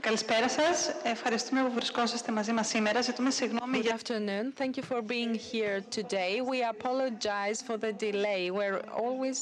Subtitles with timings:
[0.00, 0.90] Καλησπέρα σας.
[1.02, 3.00] Ευχαριστούμε που βρισκόσαστε μαζί μας σήμερα.
[3.00, 4.62] Ζητούμε συγγνώμη Good afternoon.
[4.62, 6.40] Thank you for being here today.
[6.40, 8.50] We apologize for the delay.
[8.50, 9.38] We're always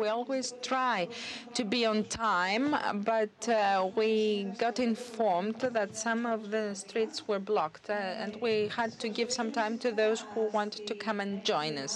[0.00, 0.98] we always try
[1.58, 1.98] to be on
[2.28, 2.66] time,
[3.12, 3.56] but uh,
[3.98, 4.10] we
[4.64, 9.28] got informed that some of the streets were blocked, uh, and we had to give
[9.38, 11.94] some time to those who wanted to come and join us.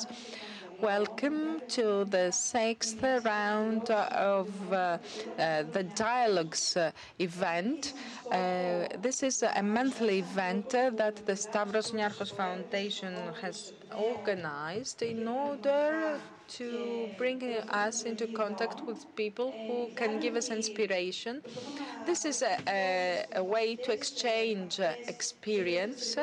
[0.82, 4.98] Welcome to the sixth round of uh,
[5.38, 7.92] uh, the Dialogues uh, event.
[9.00, 17.10] this is a monthly event that the Stavros Niarchos Foundation has organized in order to
[17.16, 21.42] bring us into contact with people who can give us inspiration.
[22.06, 26.16] This is a, a, a way to exchange experience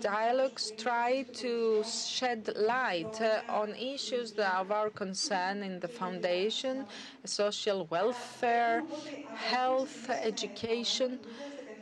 [0.00, 5.88] dialogues try to shed light uh, on issues that are of our concern in the
[5.88, 6.86] foundation,
[7.24, 8.84] social welfare,
[9.32, 11.20] health, education.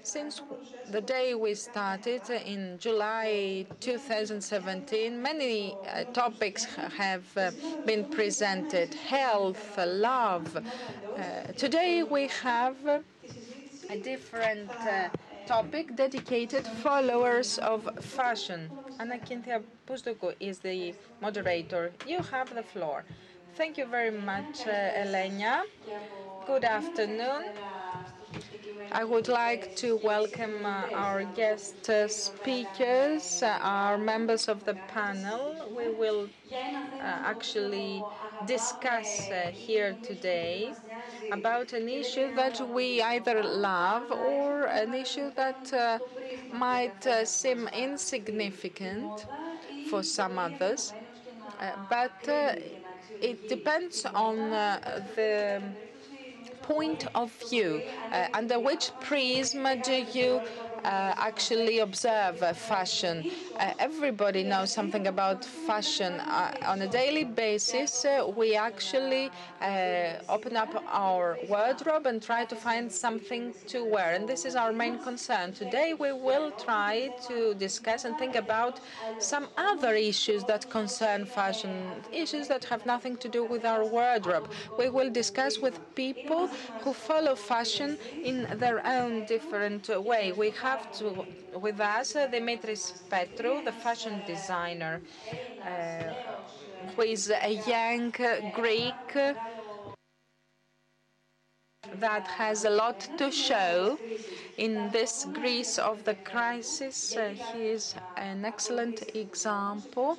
[0.02, 0.42] Since
[0.90, 7.50] the day we started in July 2017, many uh, topics have uh,
[7.86, 10.56] been presented health, love.
[11.16, 11.20] Uh,
[11.56, 12.76] today we have
[13.90, 15.08] a different uh,
[15.46, 18.70] topic dedicated followers of fashion.
[18.98, 21.92] Anna Kintia Pusduku is the moderator.
[22.06, 23.04] You have the floor.
[23.54, 25.62] Thank you very much, uh, Elena.
[26.46, 27.44] Good afternoon.
[28.90, 34.74] I would like to welcome uh, our guest uh, speakers, uh, our members of the
[34.74, 35.70] panel.
[35.74, 36.28] We will uh,
[37.00, 38.06] actually
[38.44, 40.76] discuss uh, here today
[41.30, 45.98] about an issue that we either love or an issue that uh,
[46.50, 49.26] might seem insignificant
[49.82, 50.94] for some others.
[51.88, 52.28] But
[53.20, 55.62] it depends on the
[56.70, 57.82] point of view.
[58.32, 63.24] under which prism do you uh, actually observe uh, fashion.
[63.56, 66.20] Uh, everybody knows something about fashion.
[66.66, 68.04] on a daily basis,
[68.36, 69.32] we actually
[70.28, 74.14] open up our wardrobe and try to find something to wear.
[74.14, 75.52] And this is our main concern.
[75.52, 78.80] Today, we will try to discuss and think about
[79.18, 84.48] some other issues that concern fashion, issues that have nothing to do with our wardrobe.
[84.76, 86.50] We will discuss with people
[86.82, 90.32] who follow fashion in their own different way.
[90.32, 91.24] We have have to,
[91.66, 95.00] with us uh, Dimitris Petrou, the fashion designer,
[95.62, 96.12] uh,
[96.94, 98.12] who is a young
[98.52, 99.06] Greek
[102.00, 103.98] that has a lot to show
[104.56, 107.16] in this Greece of the crisis.
[107.16, 110.18] Uh, he is an excellent example.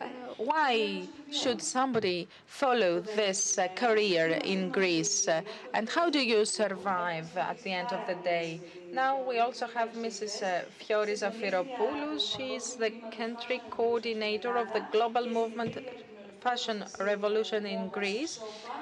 [0.00, 0.04] Uh,
[0.36, 5.26] why should somebody follow this uh, career in Greece?
[5.26, 5.42] Uh,
[5.74, 8.60] and how do you survive at the end of the day?
[8.92, 10.42] Now we also have Mrs.
[10.42, 12.20] Uh, Fiori Zafeiropoulou.
[12.20, 15.78] She is the country coordinator of the Global Movement
[16.40, 18.40] Fashion Revolution in Greece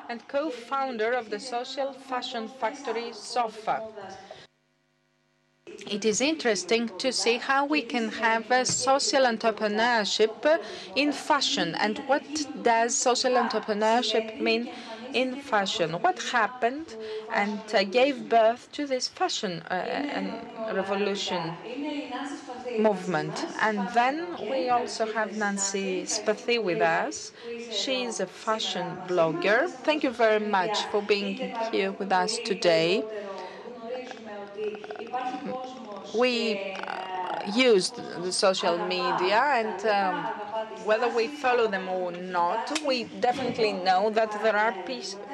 [0.09, 3.83] and co-founder of the social fashion factory SOFFA.
[5.87, 10.61] It is interesting to see how we can have a social entrepreneurship
[10.95, 14.69] in fashion and what does social entrepreneurship mean
[15.13, 15.93] in fashion.
[15.95, 16.97] What happened
[17.31, 20.03] and uh, gave birth to this fashion uh,
[20.73, 21.59] revolution
[22.77, 23.47] movement.
[23.59, 27.33] And then we also have Nancy Spathi with us.
[27.69, 29.71] She is a fashion blogger.
[29.83, 33.05] Thank you very much for being here with us today.
[36.13, 36.61] We
[37.47, 40.25] used the social media and um,
[40.85, 44.75] whether we follow them or not, we definitely know that there are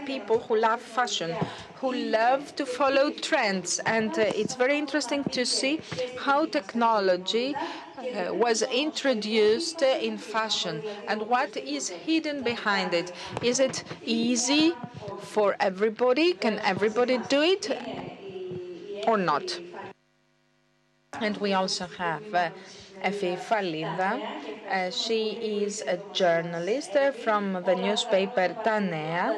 [0.04, 1.36] people who love fashion,
[1.76, 3.78] who love to follow trends.
[3.80, 5.80] And uh, it's very interesting to see
[6.16, 7.54] how technology
[7.98, 13.12] uh, was introduced in fashion and what is hidden behind it.
[13.42, 14.74] Is it easy
[15.18, 16.32] for everybody?
[16.34, 17.70] Can everybody do it
[19.06, 19.60] or not?
[21.20, 22.50] And we also have uh,
[23.00, 24.22] Effie Falida.
[24.68, 25.32] Uh, she
[25.64, 29.34] is a journalist from the newspaper Ta Nea.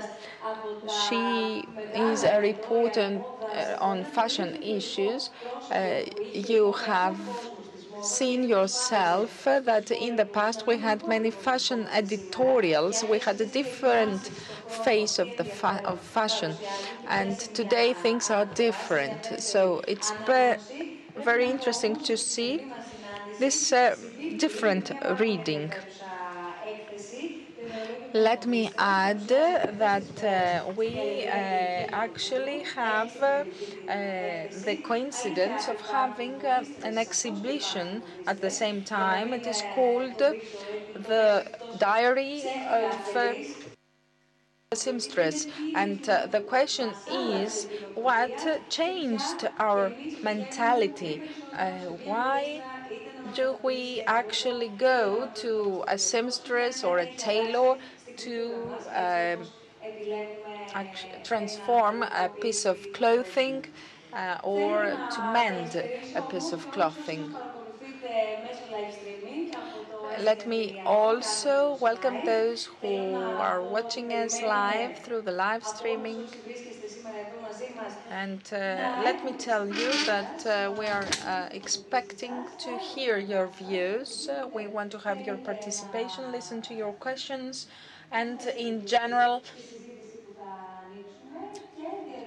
[0.86, 5.30] She is a reporter uh, on fashion issues.
[5.70, 7.50] Uh, you have
[8.00, 13.02] seen yourself that in the past we had many fashion editorials.
[13.04, 14.30] We had a different
[14.66, 16.58] face of the fa of fashion,
[17.06, 19.32] and today things are different.
[19.38, 20.12] So it's
[21.16, 22.60] very interesting to see
[23.38, 23.96] this uh,
[24.36, 25.72] different reading.
[28.12, 31.32] Let me add that uh, we uh,
[31.92, 33.44] actually have uh,
[33.88, 39.32] the coincidence of having uh, an exhibition at the same time.
[39.32, 40.22] It is called
[40.94, 41.44] The
[41.76, 43.34] Diary of uh,
[44.76, 45.46] seamstress.
[45.74, 51.22] And uh, the question is, what changed our mentality?
[51.52, 52.64] Uh, why
[53.30, 57.76] do we actually go to a seamstress or a tailor
[58.16, 59.52] to um,
[61.22, 63.64] transform a piece of clothing
[64.12, 67.34] uh, or to mend a piece of clothing?
[70.16, 76.34] Let me also welcome those who are watching us live through the live streaming.
[78.10, 83.48] And uh, let me tell you that uh, we are uh, expecting to hear your
[83.48, 84.28] views.
[84.28, 87.66] Uh, we want to have your participation, listen to your questions,
[88.10, 89.42] and in general,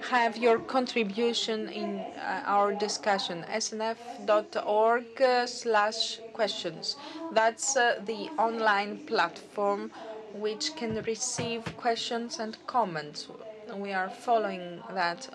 [0.00, 3.44] have your contribution in uh, our discussion.
[3.48, 6.96] snf.org uh.
[7.30, 9.90] That's uh, the online platform
[10.32, 13.28] which can receive questions and comments.
[13.74, 15.28] We are following that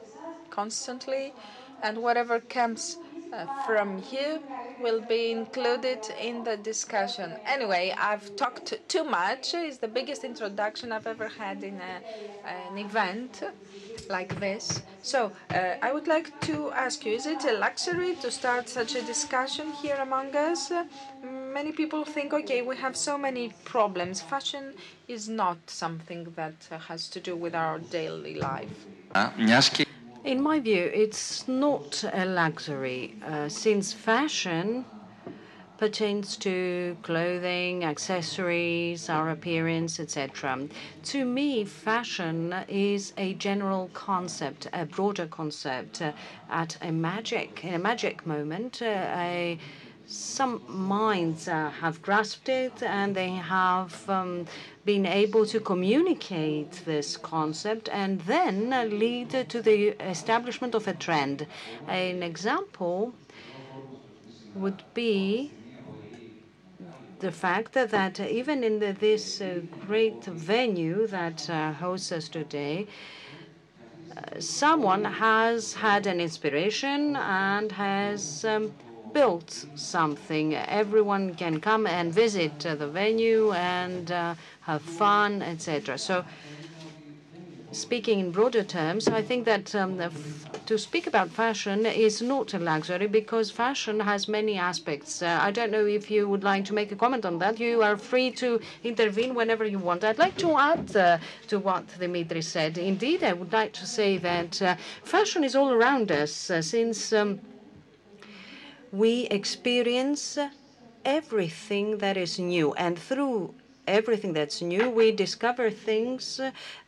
[0.50, 1.36] constantly,
[1.81, 2.98] and whatever comes
[3.56, 4.42] from you
[4.80, 7.38] will be included in the discussion.
[7.46, 9.54] Anyway, I've talked too much.
[9.54, 12.02] It's the biggest introduction I've ever had in a,
[12.48, 13.44] an event
[14.10, 14.81] like this.
[15.02, 18.96] So uh, I would like to ask you, is it a luxury to start such
[18.96, 20.72] a discussion here among us?
[20.72, 20.86] Uh,
[21.22, 24.22] many people think, okay, we have so many problems.
[24.22, 24.74] Fashion
[25.08, 28.88] is not something that uh, has to do with our daily life.
[30.24, 34.86] In my view, it's not a luxury, uh, since fashion
[35.78, 40.60] pertains to clothing, accessories, our appearance, etc.
[41.04, 46.02] To me, fashion is a general concept, a broader concept.
[46.02, 46.14] Uh,
[46.50, 49.58] at a magic, in a magic moment, uh, a
[50.13, 54.45] some minds uh, have grasped it and they have um,
[54.86, 58.69] been able to communicate this concept and then
[59.00, 61.48] lead to the establishment of a trend.
[61.88, 63.13] An example
[64.54, 65.51] would be
[67.19, 72.86] the fact that, even in this uh, great venue that uh, hosts us today,
[74.16, 78.71] uh, someone has had an inspiration and has um,
[79.13, 80.56] built something.
[80.56, 85.98] Everyone can come and visit uh, the venue and uh, have fun, etc.
[85.98, 86.25] So
[87.71, 90.01] speaking in broader terms, I think that um,
[90.65, 95.21] to speak about fashion is not a luxury because fashion has many aspects.
[95.21, 97.59] Uh, I don't know if you would like to make a comment on that.
[97.59, 100.04] You are free to intervene whenever you want.
[100.04, 101.18] I'd like to add uh,
[101.48, 102.77] to what Dimitri said.
[102.77, 107.12] Indeed, I would like to say that uh, fashion is all around us uh, since
[107.12, 107.39] um,
[108.94, 110.38] we experience
[111.04, 112.74] everything that is new.
[112.75, 113.56] And through
[113.88, 116.40] everything that's new, we discover things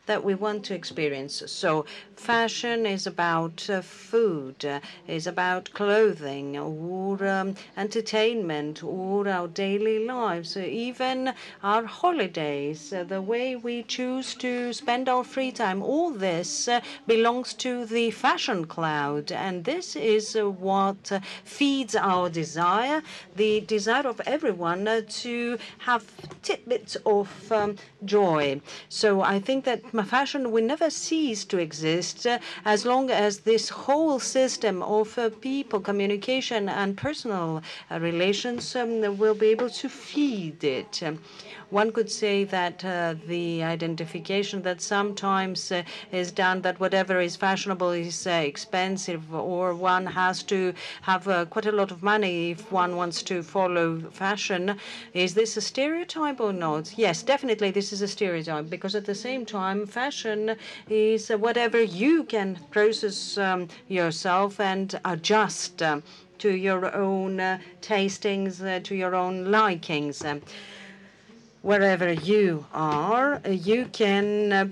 [0.06, 1.42] that we want to experience.
[1.46, 9.48] So fashion is about uh, food, uh, is about clothing or um, entertainment or our
[9.48, 15.52] daily lives, uh, even our holidays, uh, the way we choose to spend our free
[15.52, 15.82] time.
[15.82, 21.12] All this uh, belongs to the fashion cloud, and this is what
[21.44, 23.02] feeds our desire,
[23.34, 26.04] the desire of everyone to have
[26.42, 28.60] tidbits of um, joy.
[28.88, 33.68] So I think that fashion will never cease to exist uh, as long as this
[33.68, 39.88] whole system of uh, people, communication, and personal uh, relations um, will be able to
[39.88, 41.02] feed it.
[41.70, 45.82] One could say that uh, the identification that sometimes uh,
[46.12, 51.44] is done that whatever is fashionable is uh, expensive, or one has to have uh,
[51.46, 54.78] quite a lot of money if one wants to follow fashion.
[55.12, 56.96] Is this a stereotype or not?
[56.96, 60.56] Yes, definitely this is a stereotype because at the same time, fashion
[60.88, 65.82] is whatever you can process um, yourself and adjust.
[65.82, 66.04] Um,
[66.38, 70.22] to your own uh, tastings, uh, to your own likings.
[71.66, 74.68] Wherever you are, you can uh,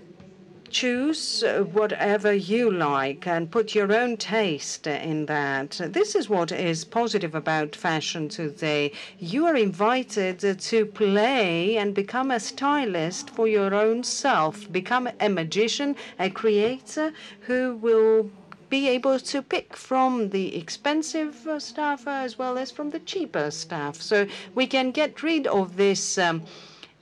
[0.71, 5.81] choose whatever you like and put your own taste in that.
[5.87, 8.93] This is what is positive about fashion today.
[9.19, 15.29] You are invited to play and become a stylist for your own self, become a
[15.29, 18.31] magician, a creator who will
[18.71, 24.01] be able to pick from the expensive stuff as well as from the cheaper stuff.
[24.01, 26.19] So we can get rid of this.
[26.19, 26.45] Um,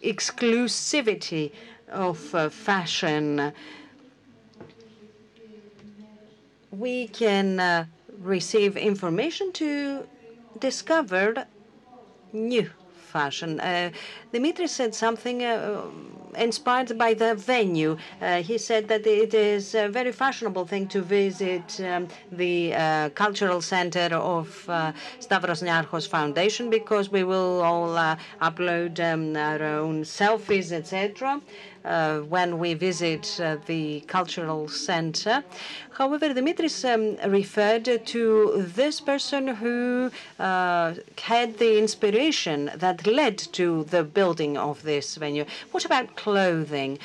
[0.03, 1.53] exclusivity
[1.89, 3.53] of uh, fashion,
[6.71, 7.85] we can uh,
[8.19, 10.07] receive information to
[10.59, 11.47] discover
[12.33, 12.71] new
[13.13, 13.61] fashion.
[13.61, 13.91] Uh,
[14.33, 15.83] Dimitri said something uh,
[16.37, 17.97] inspired by the venue.
[18.21, 23.09] Uh, he said that it is a very fashionable thing to visit um, the uh,
[23.11, 30.03] cultural center of uh, Stavros Niarchos Foundation because we will all upload um, our own
[30.03, 31.41] selfies, etc.
[31.85, 35.43] Uh, when we visit uh, the cultural center.
[35.91, 43.83] However, Dimitris um, referred to this person who uh, had the inspiration that led to
[43.83, 45.45] the building of this venue.
[45.73, 47.01] What about clothing?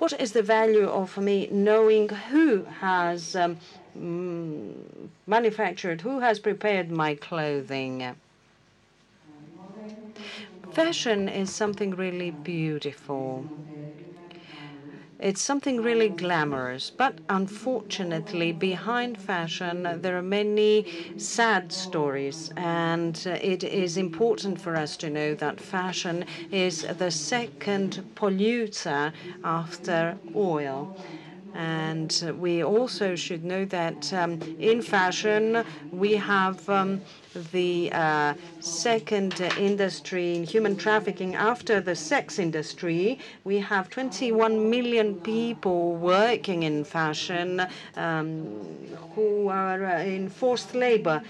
[0.00, 3.58] What is the value of me knowing who has um,
[5.28, 8.16] manufactured, who has prepared my clothing?
[10.80, 13.48] Fashion is something really beautiful.
[15.20, 23.62] It's something really glamorous, but unfortunately, behind fashion, there are many sad stories, and it
[23.62, 29.12] is important for us to know that fashion is the second polluter
[29.44, 30.90] after oil.
[31.54, 37.00] And we also should know that um, in fashion, we have um,
[37.52, 43.18] the uh, second industry in human trafficking after the sex industry.
[43.44, 47.66] We have 21 million people working in fashion
[47.96, 48.46] um,
[49.14, 51.22] who are uh, in forced labor.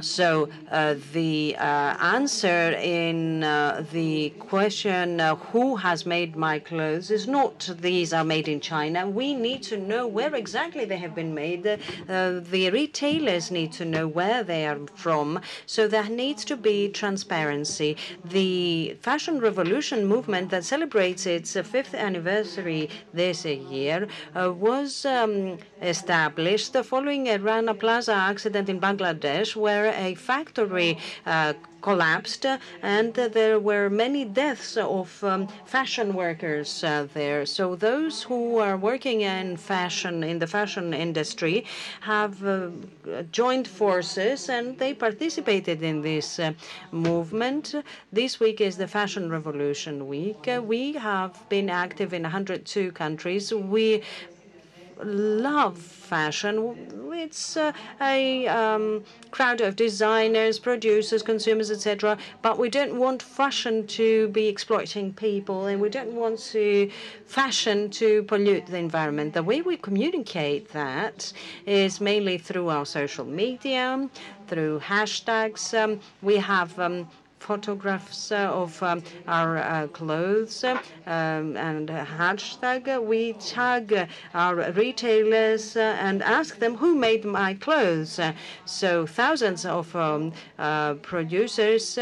[0.00, 7.10] So uh, the uh, answer in uh, the question, uh, who has made my clothes,
[7.12, 9.08] is not these are made in China.
[9.08, 11.66] We need to know where exactly they have been made.
[11.66, 15.40] Uh, the retailers need to know where they are from.
[15.64, 17.96] So there needs to be transparency.
[18.24, 26.74] The fashion revolution movement that celebrates its fifth anniversary this year uh, was um, established
[26.84, 32.46] following a Rana Plaza accident in Bangladesh, where a factory uh, collapsed,
[32.82, 37.44] and there were many deaths of um, fashion workers uh, there.
[37.44, 41.66] So those who are working in fashion, in the fashion industry,
[42.00, 42.70] have uh,
[43.30, 46.40] joined forces and they participated in this
[46.90, 47.74] movement.
[48.12, 50.48] This week is the Fashion Revolution Week.
[50.62, 53.52] We have been active in 102 countries.
[53.52, 54.02] We
[55.04, 57.12] love fashion.
[57.12, 62.18] It's uh, a um, crowd of designers, producers, consumers, etc.
[62.42, 66.90] But we don't want fashion to be exploiting people, and we don't want to
[67.26, 69.34] fashion to pollute the environment.
[69.34, 71.32] The way we communicate that
[71.66, 74.08] is mainly through our social media,
[74.48, 75.62] through hashtags.
[75.78, 77.08] Um, we have um,
[77.44, 82.82] photographs uh, of um, our uh, clothes um, and hashtag.
[83.04, 88.18] We tag our retailers uh, and ask them who made my clothes.
[88.64, 90.32] So thousands of um,
[91.02, 91.98] producers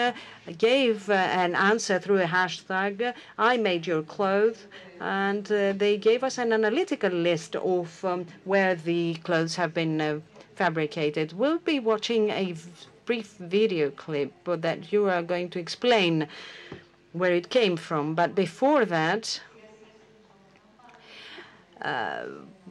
[0.58, 4.66] gave an answer through a hashtag, I made your clothes
[5.00, 10.00] and uh, they gave us an analytical list of um, where the clothes have been
[10.00, 10.20] uh,
[10.54, 11.32] fabricated.
[11.32, 12.54] We'll be watching a
[13.04, 16.28] brief video clip that you are going to explain
[17.12, 18.14] where it came from.
[18.14, 19.40] But before that,
[21.80, 22.24] uh,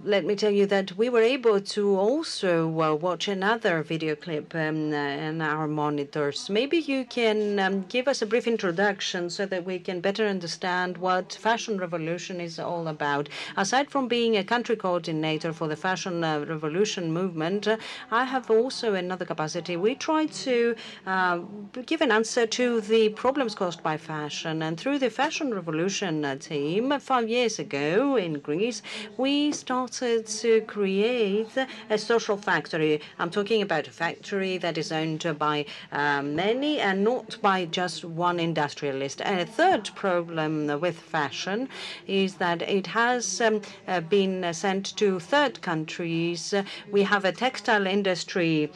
[0.04, 4.56] let me tell you that we were able to also uh, watch another video clip
[4.56, 6.50] um, uh, in our monitors.
[6.50, 10.98] Maybe you can um, give us a brief introduction so that we can better understand
[10.98, 13.30] what Fashion Revolution is all about.
[13.56, 17.78] Aside from being a country coordinator for the Fashion uh, Revolution movement, uh,
[18.10, 19.78] I have also another capacity.
[19.78, 21.40] We try to uh,
[21.86, 24.64] give an answer to the problems caused by fashion.
[24.64, 28.82] And through the Fashion Revolution uh, team, five years ago in Greece,
[29.18, 31.58] we started started to create
[31.90, 33.02] a social factory.
[33.18, 38.06] I'm talking about a factory that is owned by um, many and not by just
[38.06, 39.22] one industrialist.
[39.22, 41.68] And a third problem with fashion
[42.06, 46.54] is that it has um, uh, been sent to third countries.
[46.92, 48.72] We have a textile industry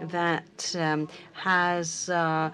[0.00, 2.50] that um, has uh, uh,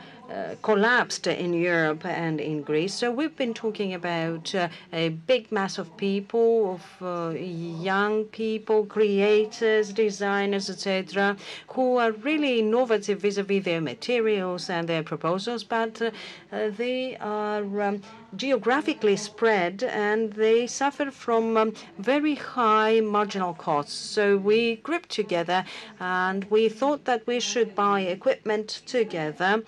[0.62, 2.94] collapsed in Europe and in Greece.
[2.94, 8.86] So we've been talking about uh, a big mass of people, of uh, young people,
[8.86, 11.36] creators, designers, etc.,
[11.68, 16.10] who are really innovative vis-a-vis their materials and their proposals, but uh,
[16.50, 18.02] they are um,
[18.34, 23.94] geographically spread and they suffer from um, very high marginal costs.
[23.94, 25.64] So we grouped together
[26.00, 29.62] and we thought that we should buy equipment together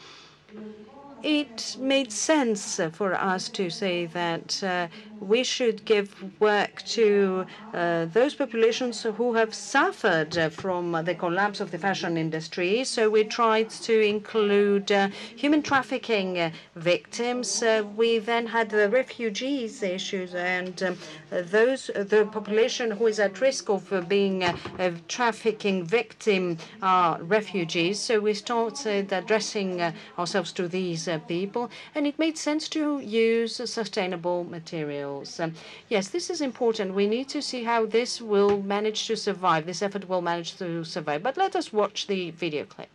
[0.54, 0.87] Mm-hmm
[1.22, 4.86] it made sense for us to say that uh,
[5.20, 7.44] we should give work to
[7.74, 12.84] uh, those populations who have suffered uh, from the collapse of the fashion industry.
[12.84, 17.62] So we tried to include uh, human trafficking uh, victims.
[17.62, 20.96] Uh, we then had the refugees issues and um,
[21.30, 27.98] those the population who is at risk of being a trafficking victim are refugees.
[27.98, 29.80] So we started addressing
[30.18, 35.40] ourselves to these people, and it made sense to use sustainable materials.
[35.40, 35.54] Um,
[35.88, 36.94] yes, this is important.
[36.94, 39.64] We need to see how this will manage to survive.
[39.64, 41.22] This effort will manage to survive.
[41.22, 42.90] But let us watch the video clip.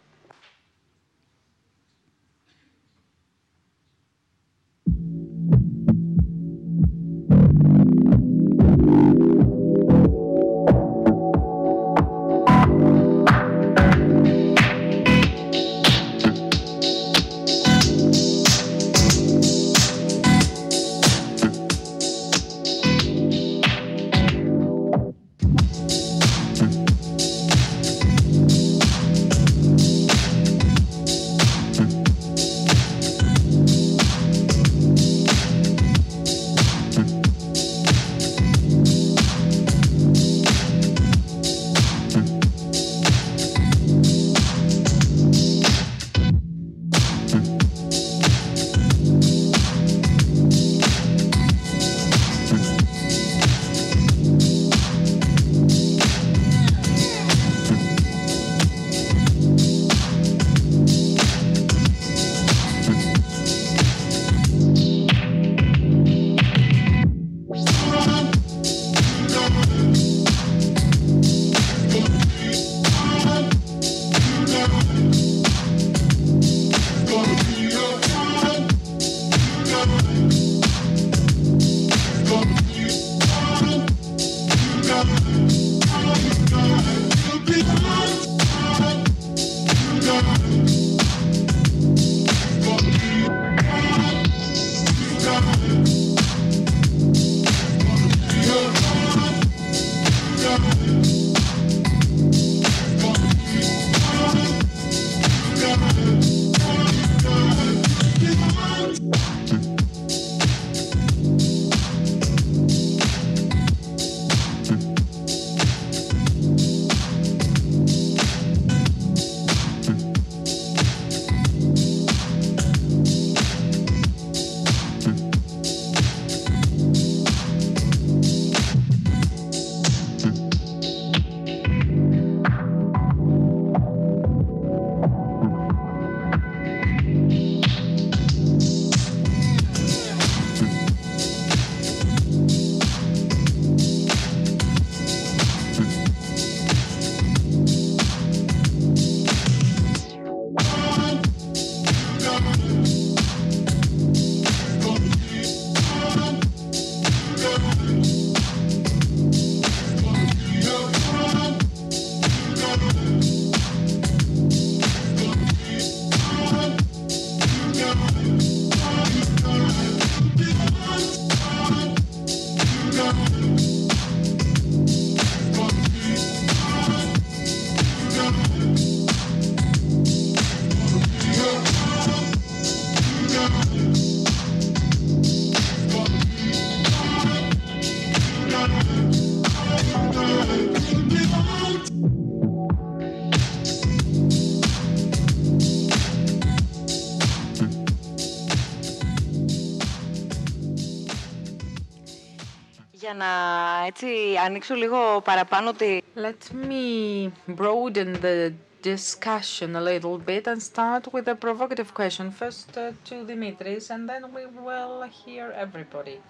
[203.87, 205.99] έτσι ανοίξω λίγο παραπάνω τη...
[206.17, 212.31] Let me broaden the discussion a little bit and start with a provocative question.
[212.31, 216.21] First uh, to Dimitris and then we will hear everybody.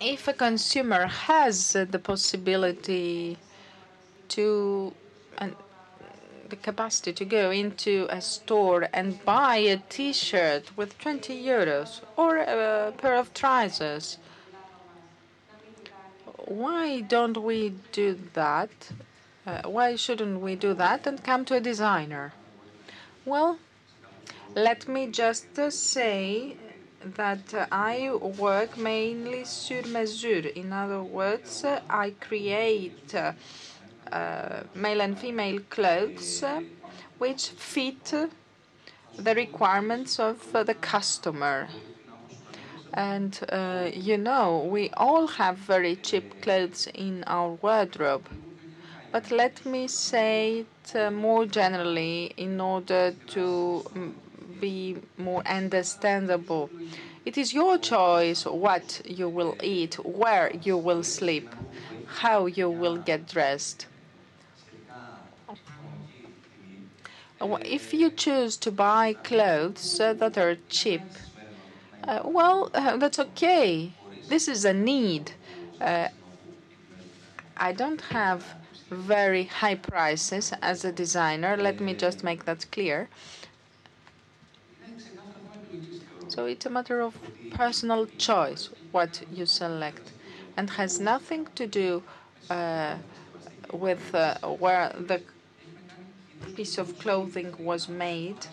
[0.00, 3.38] If a consumer has uh, the possibility
[4.34, 4.46] to
[5.38, 5.54] and
[6.48, 12.36] the capacity to go into a store and buy a t-shirt with 20 euros or
[12.36, 14.18] a pair of trousers
[16.45, 18.91] why don't we do that?
[19.45, 22.33] Uh, why shouldn't we do that and come to a designer?
[23.25, 23.59] Well,
[24.55, 26.57] let me just uh, say
[27.03, 30.45] that uh, I work mainly sur mesure.
[30.55, 33.33] In other words, uh, I create uh,
[34.11, 36.43] uh, male and female clothes
[37.17, 38.13] which fit
[39.17, 41.67] the requirements of uh, the customer.
[42.93, 48.27] And uh, you know, we all have very cheap clothes in our wardrobe.
[49.11, 54.13] But let me say it uh, more generally in order to mm,
[54.59, 56.69] be more understandable.
[57.25, 61.55] It is your choice what you will eat, where you will sleep,
[62.21, 63.87] how you will get dressed.
[67.65, 71.03] If you choose to buy clothes that are cheap,
[72.23, 73.91] well, uh, that's okay.
[74.27, 75.33] This is a need.
[75.79, 76.07] Uh,
[77.57, 78.55] I don't have
[78.89, 81.55] very high prices as a designer.
[81.55, 83.07] Let me just make that clear.
[86.27, 87.17] So it's a matter of
[87.49, 90.11] personal choice what you select
[90.57, 92.03] and has nothing to do
[92.49, 92.95] uh,
[93.73, 95.21] with uh, where the
[96.55, 98.47] piece of clothing was made.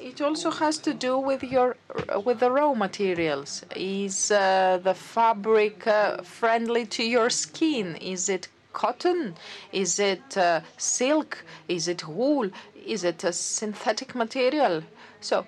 [0.00, 1.76] It also has to do with your
[2.24, 3.62] with the raw materials.
[3.76, 7.96] Is uh, the fabric uh, friendly to your skin?
[7.96, 9.34] Is it cotton?
[9.72, 11.44] Is it uh, silk?
[11.68, 12.50] Is it wool?
[12.86, 14.82] Is it a synthetic material?
[15.20, 15.46] So,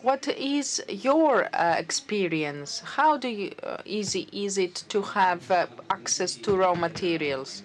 [0.00, 2.80] what is your uh, experience?
[2.96, 7.62] How do you uh, easy is it to have uh, access to raw materials?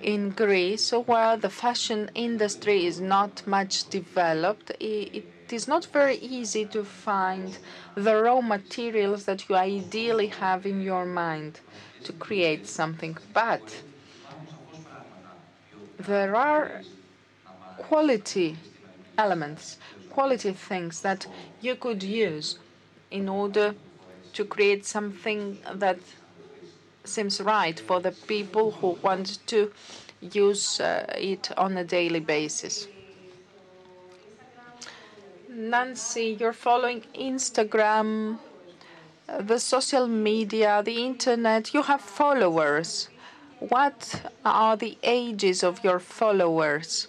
[0.00, 6.64] In Greece, where the fashion industry is not much developed, it is not very easy
[6.66, 7.58] to find
[7.94, 11.60] the raw materials that you ideally have in your mind
[12.04, 13.16] to create something.
[13.32, 13.82] But
[15.98, 16.82] there are
[17.76, 18.56] quality
[19.16, 19.78] elements,
[20.10, 21.26] quality things that
[21.60, 22.58] you could use
[23.10, 23.74] in order
[24.34, 25.98] to create something that
[27.08, 29.72] seems right for the people who want to
[30.20, 32.88] use uh, it on a daily basis.
[35.48, 38.38] Nancy, you're following Instagram,
[39.28, 41.72] uh, the social media, the internet.
[41.72, 43.08] You have followers.
[43.58, 47.08] What are the ages of your followers?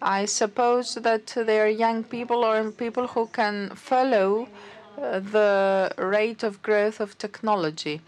[0.00, 4.48] I suppose that they are young people or people who can follow
[4.96, 8.00] uh, the rate of growth of technology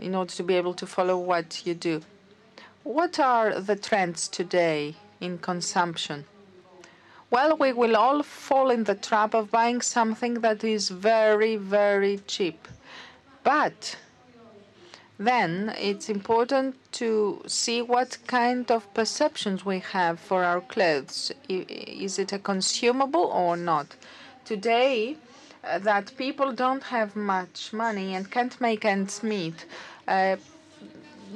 [0.00, 2.02] in order to be able to follow what you do.
[2.84, 6.24] What are the trends today in consumption?
[7.30, 12.20] Well, we will all fall in the trap of buying something that is very, very
[12.26, 12.66] cheap.
[13.44, 13.96] But
[15.18, 21.32] then it's important to see what kind of perceptions we have for our clothes.
[21.48, 23.96] Is it a consumable or not?
[24.44, 25.27] Today, uh,
[25.62, 29.66] that people don't have much money and can't make ends meet,
[30.06, 30.36] uh,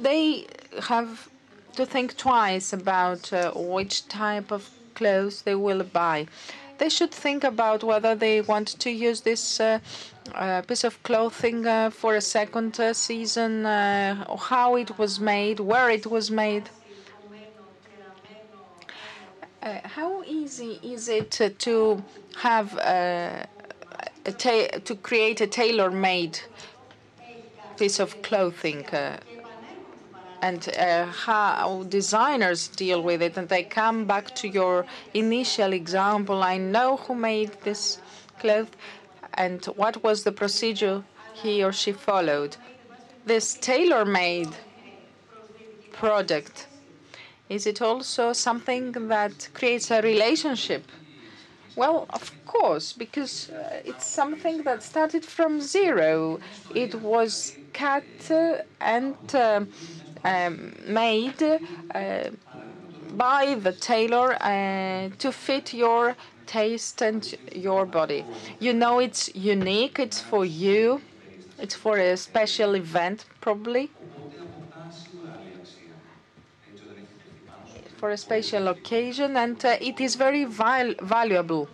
[0.01, 0.45] they
[0.83, 1.29] have
[1.75, 6.27] to think twice about uh, which type of clothes they will buy.
[6.77, 9.79] They should think about whether they want to use this uh,
[10.33, 16.07] uh, piece of clothing uh, for a second season, how it was made, where it
[16.07, 16.69] was made.
[19.85, 22.03] how easy is it to
[22.35, 22.77] have
[24.23, 26.39] to create a tailor-made
[27.77, 29.17] piece of clothing uh,
[30.41, 33.37] and uh, how designers deal with it.
[33.37, 36.43] And they come back to your initial example.
[36.43, 37.99] I know who made this
[38.39, 38.75] cloth
[39.35, 42.57] and what was the procedure he or she followed.
[43.25, 44.49] This tailor-made
[45.91, 46.67] product,
[47.49, 50.83] is it also something that creates a relationship
[51.75, 56.39] well, of course, because uh, it's something that started from zero.
[56.69, 58.05] It was cut
[58.79, 59.65] and uh,
[60.23, 61.41] um, made
[61.93, 62.29] uh,
[63.09, 68.27] by the tailor uh, to fit your taste and your body.
[68.59, 71.01] You know it's unique, it's for you,
[71.57, 73.91] it's for a special event, probably.
[78.03, 81.69] For a special occasion, and uh, it is very valuable.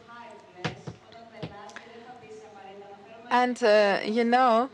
[3.32, 4.70] And uh, you know,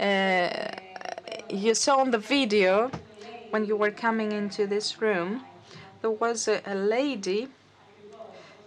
[0.00, 0.48] uh,
[1.48, 2.90] you saw on the video
[3.50, 5.44] when you were coming into this room,
[6.02, 7.46] there was a, lady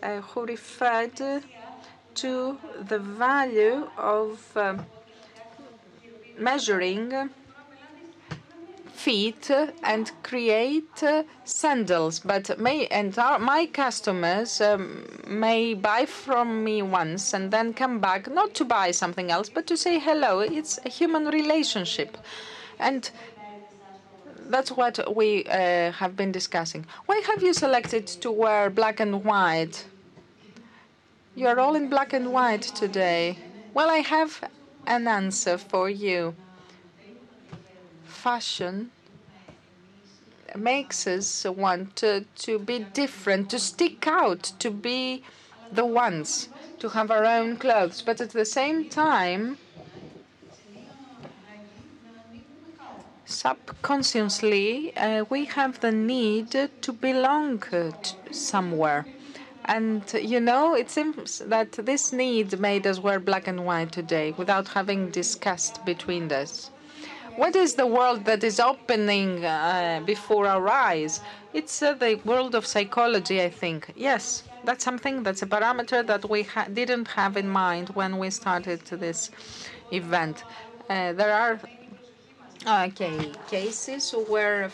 [0.02, 1.18] who referred
[2.16, 4.58] to the value of
[6.38, 7.30] measuring
[8.98, 9.52] feet
[9.84, 11.04] and create
[11.46, 12.20] sandals.
[12.20, 18.00] But may and our, my customers um, may buy from me once and then come
[18.00, 20.40] back not to buy something else, but to say hello.
[20.40, 22.18] It's a human relationship,
[22.80, 23.10] and
[24.50, 26.86] that's what we uh, have been discussing.
[27.06, 29.86] Why have you selected to wear black and white?
[31.36, 33.38] You are all in black and white today.
[33.74, 34.32] Well, I have
[34.88, 36.34] an answer for you.
[38.28, 38.92] Fashion
[40.54, 45.24] makes us want to, to be different, to stick out, to be
[45.72, 48.02] the ones, to have our own clothes.
[48.02, 49.58] But at the same time,
[53.26, 57.92] subconsciously, uh, we have the need to belong uh,
[58.30, 59.08] somewhere.
[59.64, 64.34] And, you know, it seems that this need made us wear black and white today
[64.36, 66.72] without having discussed between us.
[67.38, 71.22] What is the world that is opening uh, before our eyes?
[71.54, 73.92] It's uh, the world of psychology, I think.
[73.96, 78.32] Yes, that's something that's a parameter that we ha didn't have in mind when we
[78.32, 79.30] started this
[79.92, 80.46] event.
[80.90, 81.60] Uh, there are
[82.84, 84.72] okay cases where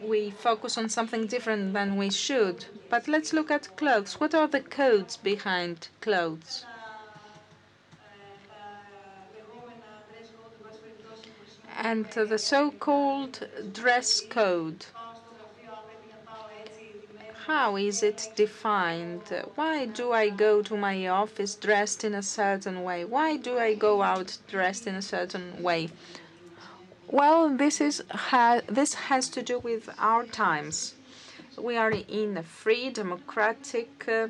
[0.00, 2.66] we focus on something different than we should.
[2.88, 4.20] But let's look at clothes.
[4.20, 6.66] What are the codes behind clothes?
[11.78, 14.86] And the so-called dress code.
[17.46, 19.22] How is it defined?
[19.56, 23.04] Why do I go to my office dressed in a certain way?
[23.04, 25.90] Why do I go out dressed in a certain way?
[27.08, 30.94] Well, this is ha this has to do with our times.
[31.58, 34.28] We are in a free democratic uh,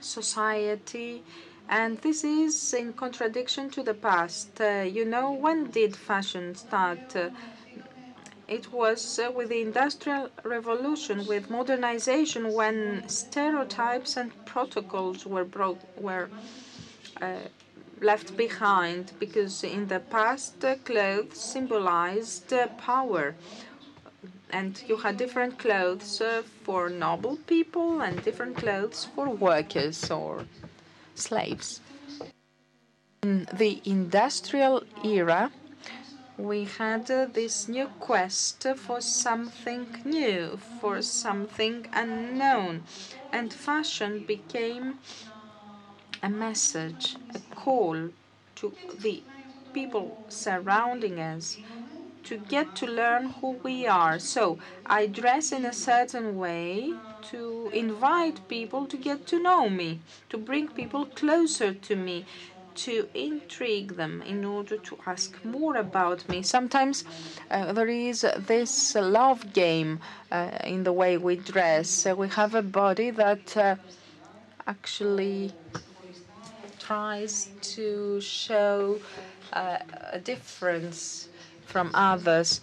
[0.00, 1.22] society,
[1.68, 4.60] and this is in contradiction to the past.
[4.60, 7.16] Uh, you know, when did fashion start?
[7.16, 7.30] Uh,
[8.46, 15.78] it was uh, with the Industrial Revolution, with modernization, when stereotypes and protocols were brought,
[15.98, 16.28] were
[17.22, 17.36] uh,
[18.02, 19.12] left behind.
[19.18, 23.34] Because in the past, uh, clothes symbolized uh, power,
[24.50, 26.20] and you had different clothes
[26.62, 30.44] for noble people and different clothes for workers or
[31.14, 31.80] slaves.
[33.22, 35.50] In the industrial era,
[36.38, 42.84] we had uh, this new quest for something new, for something unknown.
[43.32, 45.00] And fashion became
[46.22, 48.10] a message, a call
[48.56, 49.22] to the
[49.72, 51.58] people surrounding us
[52.24, 54.18] to get to learn who we are.
[54.18, 56.96] So I dress in a certain way
[57.30, 62.24] to invite people to get to know me, to bring people closer to me,
[62.74, 66.42] to intrigue them in order to ask more about me.
[66.42, 67.04] Sometimes
[67.50, 70.00] uh, there is this love game
[70.32, 72.06] uh, in the way we dress.
[72.06, 73.76] We have a body that uh,
[74.66, 75.52] actually
[76.78, 79.00] tries to show
[79.52, 79.78] uh,
[80.12, 81.28] a difference
[81.64, 82.60] from others.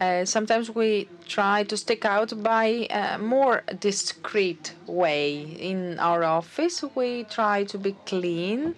[0.00, 5.42] Uh, sometimes we try to stick out by a more discreet way.
[5.42, 8.74] In our office, we try to be clean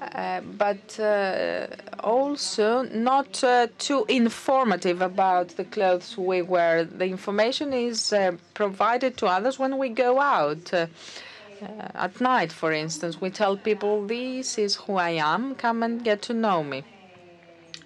[0.00, 1.66] uh, but uh,
[2.00, 6.84] also not uh, too informative about the clothes we wear.
[6.84, 10.72] The information is uh, provided to others when we go out.
[10.72, 10.86] Uh,
[11.94, 16.20] at night, for instance, we tell people, This is who I am, come and get
[16.22, 16.84] to know me.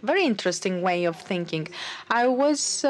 [0.03, 1.69] Very interesting way of thinking.
[2.11, 2.85] I was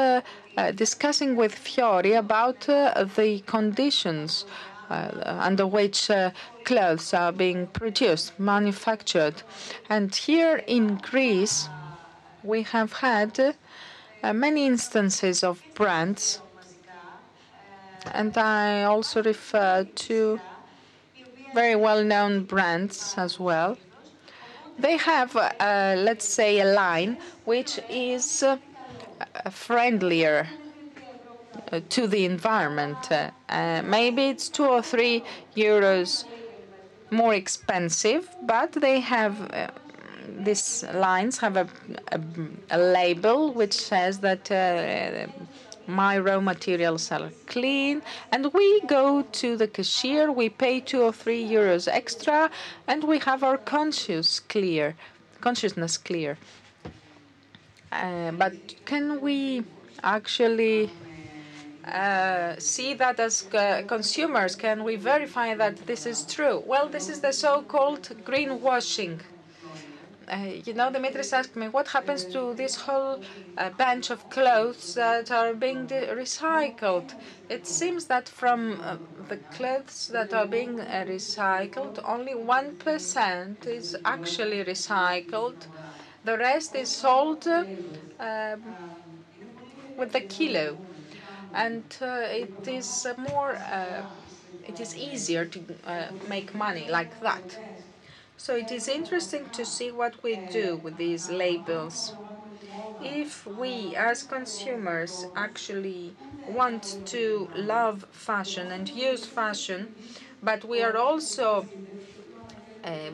[0.75, 4.45] discussing with Fiori about the conditions
[4.91, 6.31] uh, under which uh,
[6.65, 9.41] clothes are being produced, manufactured.
[9.89, 11.69] And here in Greece,
[12.43, 13.55] we have had
[14.21, 16.41] uh, many instances of brands,
[18.13, 20.41] and I also refer to
[21.53, 23.77] very well-known brands as well.
[24.81, 28.57] They have, uh, let's say, a line which is uh,
[29.51, 30.47] friendlier
[31.71, 33.11] uh, to the environment.
[33.11, 35.23] Uh, uh, maybe it's two or three
[35.55, 36.25] euros
[37.11, 39.35] more expensive, but they have
[40.39, 41.67] these lines have a,
[42.11, 42.19] a,
[42.71, 44.49] a, label which says that
[45.91, 48.01] my raw materials are clean
[48.31, 52.49] and we go to the cashier we pay two or three euros extra
[52.87, 54.95] and we have our conscious clear
[55.41, 56.37] consciousness clear
[57.91, 58.53] uh, but
[58.85, 59.63] can we
[60.03, 60.89] actually
[61.85, 64.55] uh, see that as uh, consumers?
[64.55, 66.63] Can we verify that this is true?
[66.65, 69.19] Well, this is the so-called greenwashing.
[70.31, 73.19] Uh, you know, Dimitris asked me, what happens to this whole
[73.57, 77.09] uh, bunch of clothes that are being recycled?
[77.49, 84.63] It seems that from uh, the clothes that are being recycled, only 1% is actually
[84.63, 85.67] recycled
[86.23, 87.47] The rest is sold
[88.19, 88.77] um,
[89.97, 90.77] with the kilo,
[91.53, 93.57] and uh, it is more.
[93.71, 94.03] Uh,
[94.63, 97.57] it is easier to uh, make money like that.
[98.43, 102.15] So it is interesting to see what we do with these labels.
[102.99, 109.93] If we as consumers actually want to love fashion and use fashion,
[110.41, 111.69] but we are also
[112.83, 113.11] uh,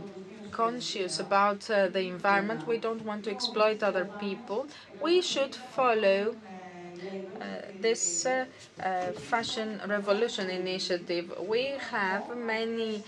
[0.51, 4.67] conscious about uh, the environment, we don't want to exploit other people,
[4.99, 6.35] we should follow
[7.39, 7.45] uh,
[7.81, 8.45] this uh,
[8.83, 11.31] uh, fashion revolution initiative.
[11.39, 13.03] We have many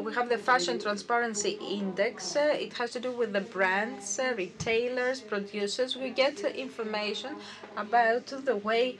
[0.00, 2.36] we have the fashion transparency index.
[2.36, 5.96] Uh, it has to do with the brands, uh, retailers, producers.
[5.96, 7.36] We get information
[7.76, 8.98] about the way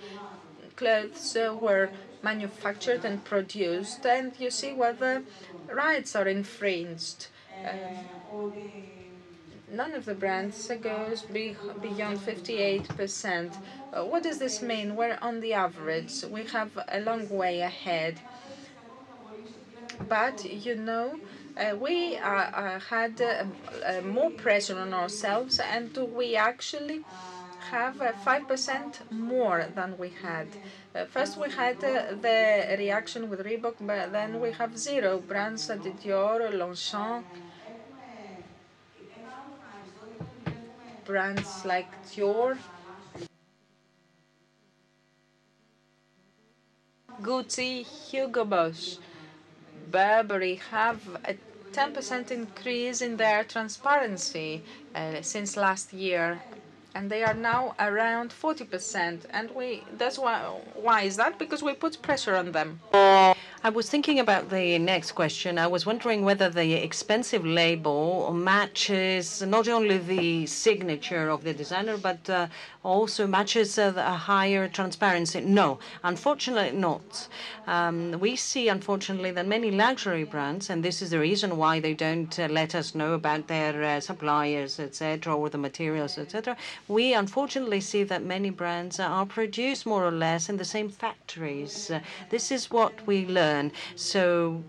[0.77, 1.91] clothes uh, were
[2.23, 5.23] manufactured and produced, and you see whether
[5.73, 7.29] rights are infringed.
[7.65, 8.53] Um,
[9.73, 13.57] none of the brands goes be beyond 58%.
[13.93, 14.97] Uh, what does this mean?
[14.97, 16.25] We're on the average.
[16.25, 18.21] We have a long way ahead.
[20.09, 21.21] But, you know,
[21.57, 22.29] uh, we uh,
[22.63, 23.45] uh had uh,
[23.85, 27.03] uh, more pressure on ourselves and we actually
[27.71, 30.49] have 5% more than we had.
[31.11, 36.39] first we had the reaction with Reebok, but then we have zero brands, like Dior,
[36.61, 37.27] Longchamp,
[41.05, 42.59] brands like Dior,
[47.23, 48.99] Gucci, Hugo Boss.
[49.91, 51.37] Burberry have a
[51.73, 54.63] 10% increase in their transparency
[54.95, 56.43] uh, since last year
[56.95, 60.41] and they are now around 40% and we that's why
[60.75, 62.81] why is that because we put pressure on them
[63.63, 65.59] I was thinking about the next question.
[65.59, 71.99] I was wondering whether the expensive label matches not only the signature of the designer,
[71.99, 72.47] but uh,
[72.83, 75.43] also matches uh, a higher transparency.
[75.43, 77.29] No, unfortunately not.
[77.67, 81.93] Um, we see, unfortunately, that many luxury brands, and this is the reason why they
[81.93, 86.57] don't uh, let us know about their uh, suppliers, etc., or the materials, etc.
[86.89, 91.91] We unfortunately see that many brands are produced more or less in the same factories.
[92.31, 93.73] This is what we learn.
[93.95, 94.65] So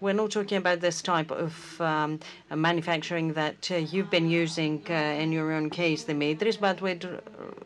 [0.00, 2.20] we're not talking about this type of um,
[2.54, 6.82] manufacturing that uh, you've been using uh, in your own case, the Dimitris, but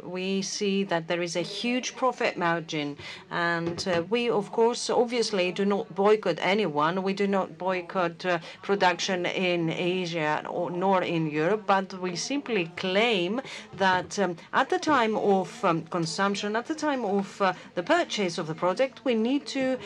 [0.05, 2.97] we see that there is a huge profit margin.
[3.31, 7.03] And uh, we, of course, obviously do not boycott anyone.
[7.03, 8.25] We do not boycott
[8.63, 13.41] production in Asia or, nor in Europe, but we simply claim
[13.77, 17.43] that um, at the time of um, consumption, at the time of
[17.75, 19.79] the purchase of the product, we need to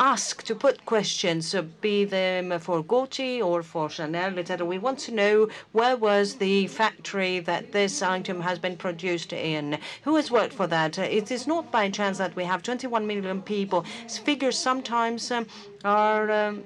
[0.00, 4.66] ask, to put questions be them for Gucci or for Chanel, etc.
[4.66, 9.78] We want to know where was the factory that this item has been produced in.
[10.02, 10.98] Who has worked for that?
[10.98, 13.84] It is not by chance that we have 21 million people.
[14.08, 15.46] Figures sometimes um,
[15.84, 16.30] are.
[16.30, 16.64] Um,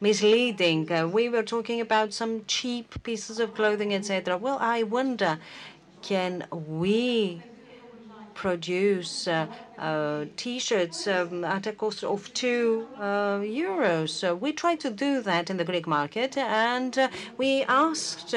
[0.00, 0.90] misleading.
[0.90, 4.36] Uh, we were talking about some cheap pieces of clothing, etc.
[4.36, 5.38] Well, I wonder,
[6.02, 7.40] can we
[8.42, 9.46] produce uh,
[9.78, 14.12] uh, T-shirts um, at a cost of two uh, euros.
[14.44, 16.92] We tried to do that in the Greek market, and
[17.38, 18.34] we asked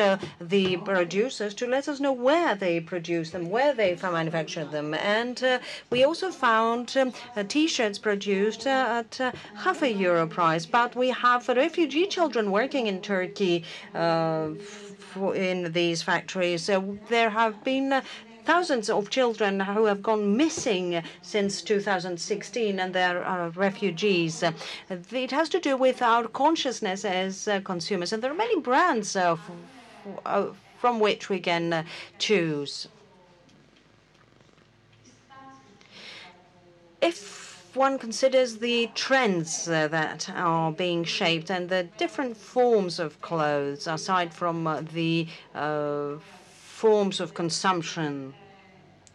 [0.55, 5.37] the producers to let us know where they produce them, where they manufacture them, and
[5.89, 7.11] we also found um,
[7.47, 9.11] T-shirts produced at
[9.65, 10.65] half a euro price.
[10.67, 13.63] But we have refugee children working in Turkey
[15.35, 16.69] in these factories.
[17.15, 18.01] There have been
[18.45, 24.43] thousands of children who have gone missing since 2016 and they are refugees.
[24.89, 29.15] It has to do with our consciousness as uh, consumers, and there are many brands
[29.15, 29.35] uh,
[30.77, 31.83] from which we can uh,
[32.19, 32.87] choose.
[37.01, 43.21] If one considers the trends uh, that are being shaped and the different forms of
[43.21, 46.13] clothes, aside from uh, the uh,
[46.85, 48.31] forms of consumption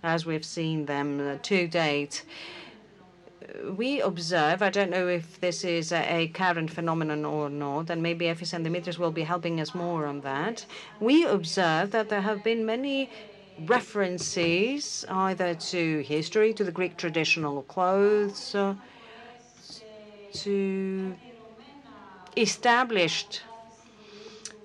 [0.03, 2.25] as we've seen them uh, to date.
[3.83, 8.27] We observe, I don't know if this is a, current phenomenon or not, and maybe
[8.27, 10.67] Effie's and Dimitris will be helping us more on that.
[10.99, 13.09] We observe that there have been many
[13.67, 18.75] references either to history, to the Greek traditional clothes, uh,
[20.33, 21.15] to
[22.37, 23.43] established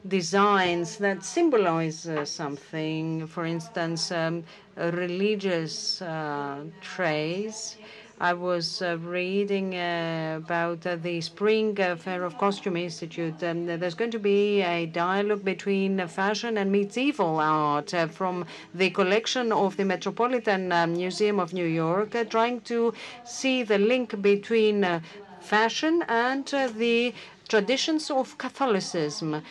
[0.08, 4.44] designs that symbolize uh, something, for instance, um,
[4.78, 7.78] religious uh, trays
[8.20, 13.44] I was uh, reading uh, about uh, the Spring uh, Fair of Costume Institute.
[13.44, 19.52] and there's going to be a dialogue between fashion and medieval art from the collection
[19.52, 22.94] of the Metropolitan Museum of New York, trying to
[23.26, 25.02] see the link between
[25.42, 27.14] fashion and the
[27.50, 29.44] traditions of Catholicism.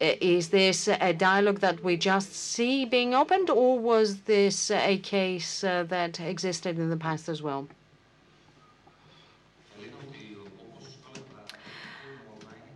[0.00, 5.64] Is this a dialogue that we just see being opened, or was this a case
[5.64, 7.68] uh, that existed in the past as well?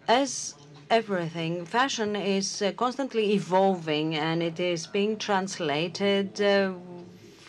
[0.08, 0.54] As
[0.90, 6.72] everything, fashion is uh, constantly evolving and it is being translated uh,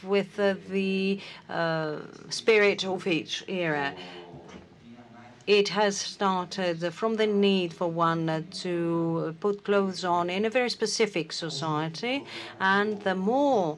[0.03, 1.19] with uh, the
[1.49, 1.97] uh,
[2.30, 3.93] spirit of each era
[5.47, 10.69] it has started from the need for one to put clothes on in a very
[10.69, 12.23] specific society,
[12.59, 13.77] and the more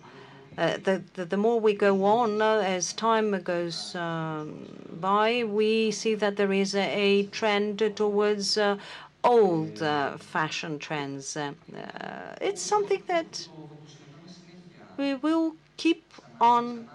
[0.57, 5.91] uh, the, the, the more we go on uh, as time goes um, by, we
[5.91, 8.78] see that there is a, a trend towards uh,
[9.24, 11.36] old uh, fashion trends.
[11.36, 11.53] Uh,
[12.39, 13.47] it's something that
[14.97, 16.89] we will keep on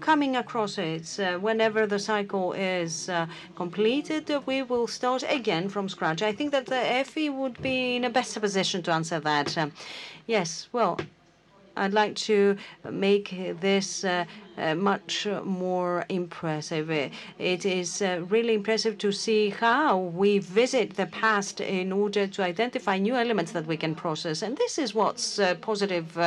[0.00, 1.18] coming across it.
[1.18, 3.26] Uh, whenever the cycle is uh,
[3.56, 6.22] completed, uh, we will start again from scratch.
[6.22, 9.56] I think that the Effie would be in a better position to answer that.
[9.58, 9.72] Um,
[10.26, 10.98] yes, well,
[11.78, 12.56] I'd like to
[12.90, 14.24] make this uh,
[14.56, 16.90] uh, much more impressive.
[16.90, 22.42] It is uh, really impressive to see how we visit the past in order to
[22.42, 24.42] identify new elements that we can process.
[24.42, 26.18] And this is what's positive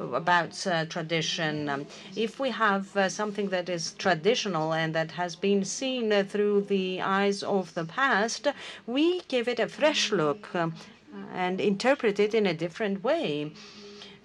[0.00, 0.52] about
[0.90, 1.68] tradition.
[1.68, 1.86] Um,
[2.16, 7.42] if we have something that is traditional and that has been seen through the eyes
[7.44, 8.48] of the past,
[8.86, 10.74] we give it a fresh look um,
[11.32, 13.52] and interpret it in a different way.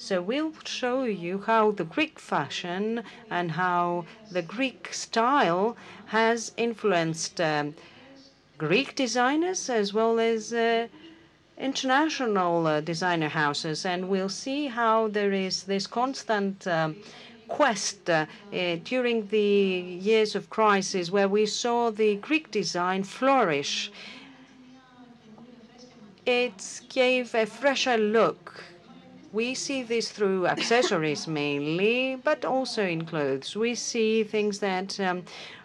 [0.04, 5.78] So we'll show you how the Greek fashion and how the Greek style
[6.08, 7.76] has influenced um,
[8.58, 10.88] Greek designers as well as uh,
[11.56, 13.86] international uh, designer houses.
[13.86, 16.96] And we'll see how there is this constant um,
[17.48, 23.92] quest uh, uh, during the years of crisis where we saw the Greek design flourish.
[26.26, 28.64] It gave a fresher look
[29.34, 33.56] we see this through accessories mainly, but also in clothes.
[33.56, 35.24] We see things that um,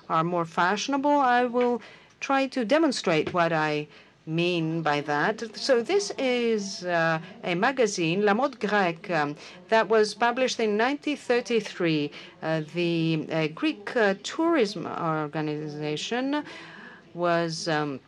[0.09, 1.11] are more fashionable.
[1.11, 1.83] I will
[2.21, 3.89] try to demonstrate what I
[4.27, 5.57] mean by that.
[5.57, 9.37] So this is uh, a magazine, La Mode Grecque, um,
[9.69, 12.11] that was published in 1933.
[12.43, 16.43] Uh, the uh, Greek uh, tourism organization
[17.15, 18.01] was um,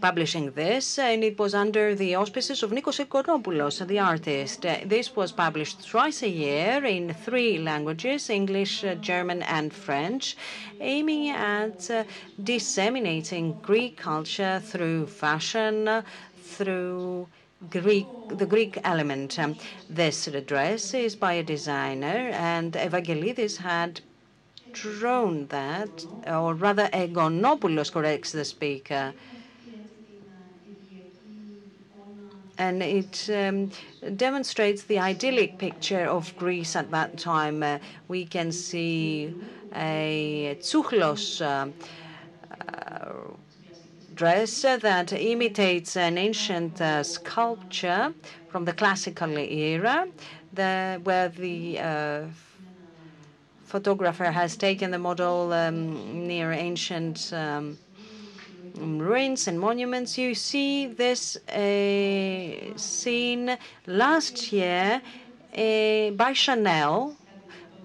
[0.00, 4.62] publishing this, and it was under the auspices of Nikos Engonopoulos, the artist.
[4.84, 10.36] This was published twice a year in three languages, English, German, and French,
[10.80, 12.04] aiming at uh,
[12.42, 16.02] disseminating Greek culture through fashion,
[16.42, 17.28] through
[17.70, 19.38] Greek, the Greek element.
[19.38, 19.56] Um,
[19.88, 24.00] this dress is by a designer, and Evangelidis had
[24.72, 29.12] drawn that, or rather, Engonopoulos corrects the speaker.
[32.58, 33.70] And it um,
[34.16, 37.62] demonstrates the idyllic picture of Greece at that time.
[37.62, 37.78] Uh,
[38.08, 39.34] we can see
[39.74, 41.68] a tsouchlos uh,
[42.68, 43.12] uh,
[44.14, 48.12] dress that imitates an ancient uh, sculpture
[48.48, 50.06] from the classical era,
[50.52, 51.78] the, where the
[53.64, 57.78] photographer has taken the model um, near ancient um,
[58.76, 60.18] ruins and monuments.
[60.18, 63.56] You see this uh, scene
[63.86, 65.02] last year
[65.56, 67.16] uh, by Chanel.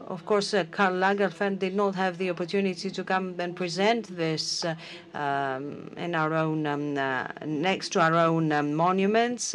[0.08, 4.64] Of course, uh, Karl Lagerfeld did not have the opportunity to come and present this
[4.64, 4.76] uh,
[5.14, 9.54] um, in our own um, uh, next to our own um, monuments.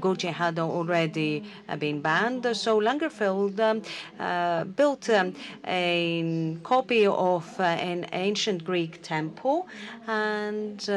[0.00, 2.46] Gucci had already uh, been banned.
[2.56, 3.82] So Lagerfeld um,
[4.18, 5.34] uh, built um,
[5.66, 9.66] a copy of uh, an ancient Greek temple
[10.06, 10.88] and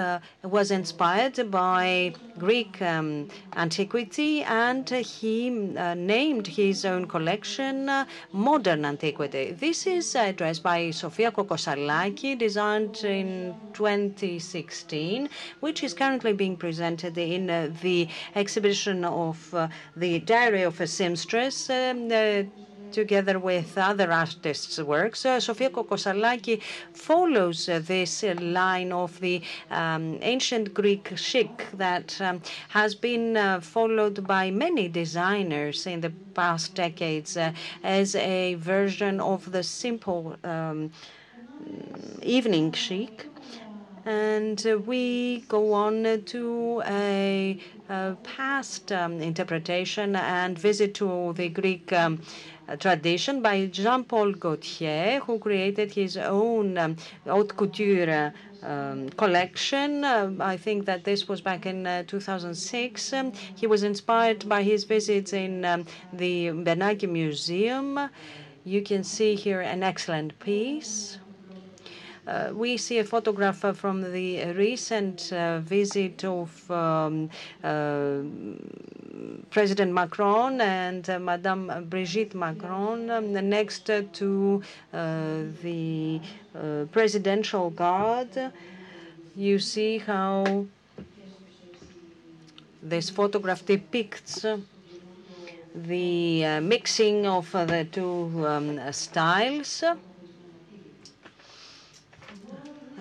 [0.44, 7.90] was inspired by Greek um, antiquity and he named his own collection
[8.32, 9.52] Modern Antiquity.
[9.52, 15.30] This is a dress by Sofia Kokosalaki, designed in 2016,
[15.60, 17.48] which is currently being presented in
[17.82, 22.44] the exhibition of uh, the Diary of a Seamstress, um, uh,
[22.92, 25.26] together with other artists' works.
[25.26, 26.62] Uh, Sofia Kokosalaki
[26.94, 33.60] follows uh, this line of the um, ancient Greek chic that um, has been uh,
[33.60, 37.52] followed by many designers in the past decades uh,
[37.84, 40.92] as a version of the simple um,
[42.24, 43.28] evening chic
[44.10, 51.48] and uh, we go on to a, a past um, interpretation and visit to the
[51.50, 52.20] Greek um,
[52.80, 56.96] tradition by Jean-Paul Gaultier, who created his own um,
[57.26, 58.34] haute couture
[58.64, 60.04] um, collection.
[60.04, 63.14] Uh, I think that this was back in uh, 2006.
[63.14, 68.10] Um, he was inspired by his visits in um, the Benaki Museum.
[68.66, 71.20] You can see here an excellent piece.
[72.30, 77.28] Uh, we see a photograph uh, from the recent uh, visit of um,
[77.64, 78.20] uh,
[79.50, 84.62] President Macron and uh, Madame Brigitte Macron um, next to
[84.92, 86.22] the
[86.92, 88.52] presidential guard.
[89.36, 90.68] You see how
[92.84, 94.46] this photograph depicts
[95.76, 99.84] the uh, mixing of uh, the two um, styles.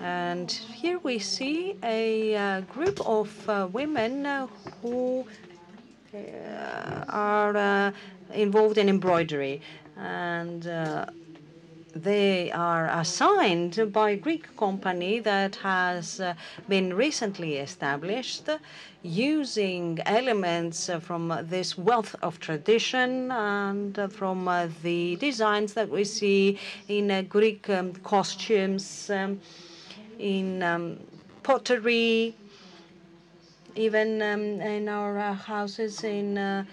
[0.01, 4.47] And here we see a uh, group of uh, women uh,
[4.81, 5.25] who
[7.09, 7.93] are
[8.33, 9.61] involved in embroidery.
[9.97, 10.65] And
[11.95, 16.33] they are assigned by a Greek company that has uh,
[16.67, 18.49] been recently established
[19.01, 24.45] using elements uh, from this wealth of tradition and uh, from
[24.83, 29.09] the designs that we see in Greek um, costumes.
[30.19, 30.99] In um,
[31.43, 32.35] pottery,
[33.75, 36.65] even um, in our uh, houses in uh,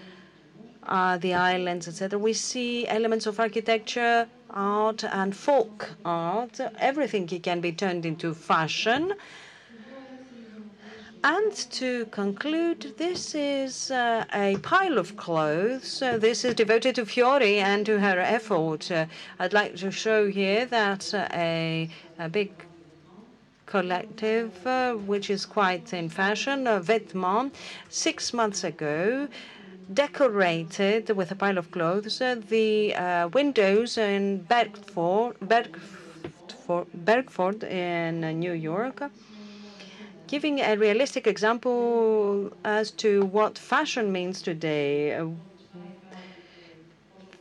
[0.83, 2.19] uh, the islands, etc.
[2.19, 6.59] We see elements of architecture, art, and folk art.
[6.79, 9.13] Everything can be turned into fashion.
[11.23, 16.01] And to conclude, this is uh, a pile of clothes.
[16.01, 18.89] Uh, this is devoted to Fiori and to her effort.
[18.91, 19.07] Uh,
[19.39, 21.89] I'd like to show here that a,
[22.19, 22.51] a big
[23.67, 27.51] collective, uh, which is quite in fashion, Vêtements,
[27.89, 29.27] six months ago,
[29.93, 38.23] decorated with a pile of clothes uh, the uh, windows in Bergdorf, Bergdorf, Bergdorf in
[38.23, 39.03] uh, New York,
[40.27, 45.21] giving a realistic example as to what fashion means today.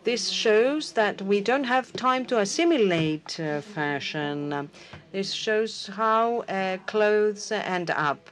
[0.05, 3.41] This shows that we don't have time to assimilate
[3.75, 4.71] fashion.
[5.17, 8.29] This shows how uh, clothes end up.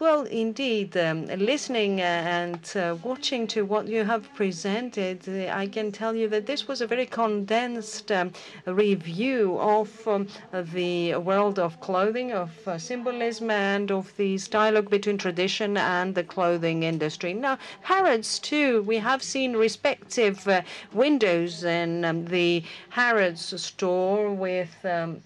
[0.00, 5.90] Well, indeed, um, listening and uh, watching to what you have presented, uh, I can
[5.90, 8.30] tell you that this was a very condensed um,
[8.64, 15.18] review of um, the world of clothing, of uh, symbolism, and of this dialogue between
[15.18, 17.34] tradition and the clothing industry.
[17.34, 24.76] Now, Harrods, too, we have seen respective uh, windows in um, the Harrods store with
[24.84, 25.24] um,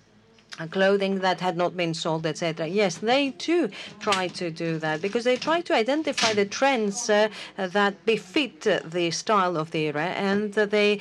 [0.71, 2.67] clothing that had not been sold, etc.
[2.67, 7.29] Yes, they too try to do that because they try to identify the trends uh,
[7.57, 11.01] that befit the style of the era and they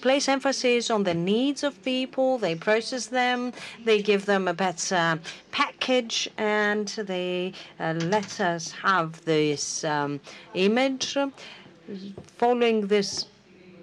[0.00, 3.52] place emphasis on the needs of people, they process them,
[3.84, 5.18] they give them a better
[5.50, 10.20] package, and they uh, let us have this um,
[10.54, 11.16] image.
[12.38, 13.26] Following this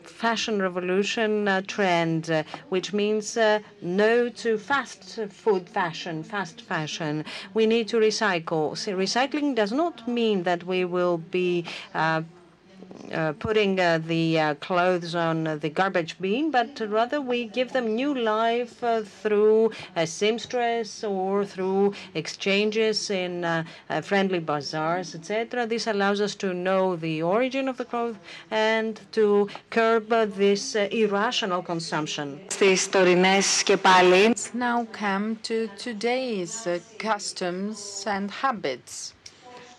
[0.07, 7.25] fashion revolution uh, trend, uh, which means uh, no to fast food fashion, fast fashion.
[7.53, 8.77] We need to recycle.
[8.77, 11.65] So recycling does not mean that we will be
[13.39, 18.13] putting uh, the uh, clothes on the garbage bin, but rather we give them new
[18.13, 25.65] life uh, through a seamstress or through exchanges in uh, uh, friendly bazaars, etc.
[25.65, 28.17] This allows us to know the origin of the cloth
[28.51, 32.39] and to curb this irrational consumption.
[32.59, 36.67] Let's now come to today's
[36.97, 39.13] customs and habits.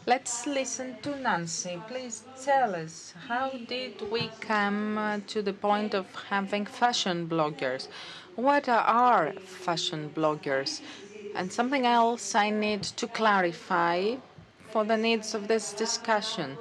[0.06, 1.82] Let's listen to Nancy.
[1.86, 7.88] Please tell us, how did we come uh, to the point of having fashion bloggers?
[8.34, 10.80] What are fashion bloggers?
[11.34, 14.16] And something else I need to clarify
[14.70, 16.58] for the needs of this discussion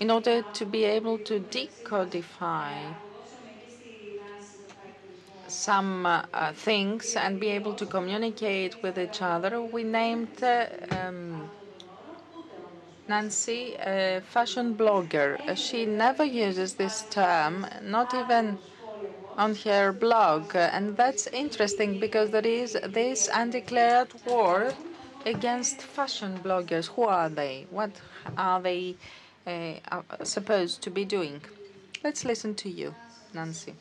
[0.00, 2.94] in order to be able to decodify
[5.48, 9.60] some uh, things and be able to communicate with each other.
[9.60, 11.50] We named uh, um,
[13.10, 15.28] Nancy, a fashion blogger.
[15.56, 18.58] She never uses this term, not even
[19.36, 20.54] on her blog.
[20.54, 24.74] And that's interesting because there is this undeclared war
[25.26, 26.86] against fashion bloggers.
[26.94, 27.66] Who are they?
[27.70, 27.92] What
[28.36, 28.96] are they
[29.46, 31.42] uh, supposed to be doing?
[32.04, 32.94] Let's listen to you,
[33.34, 33.74] Nancy.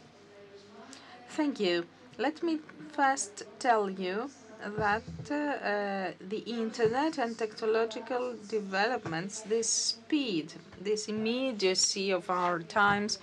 [1.30, 1.86] Thank you.
[2.18, 2.60] Let me
[2.92, 4.32] first tell you
[4.78, 13.20] that uh, the internet and technological developments, this speed, this immediacy of our times,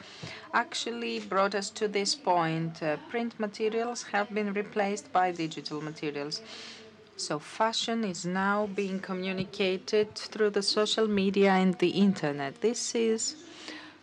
[0.54, 2.82] actually brought us to this point.
[2.82, 6.40] Uh, print materials have been replaced by digital materials.
[7.18, 12.60] So fashion is now being communicated through the social media and the internet.
[12.60, 13.36] This is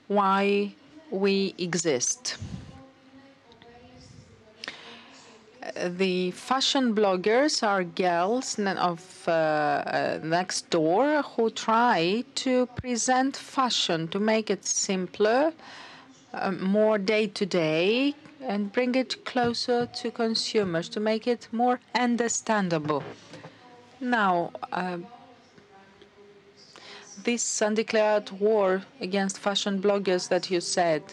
[0.07, 0.75] why
[1.11, 2.37] we exist.
[5.85, 14.07] The fashion bloggers are girls of uh, uh, next door who try to present fashion
[14.09, 15.53] to make it simpler,
[16.33, 21.79] uh, more day to day, and bring it closer to consumers to make it more
[21.95, 23.03] understandable.
[24.01, 24.97] Now, uh,
[27.23, 31.03] this undeclared war against fashion bloggers that you said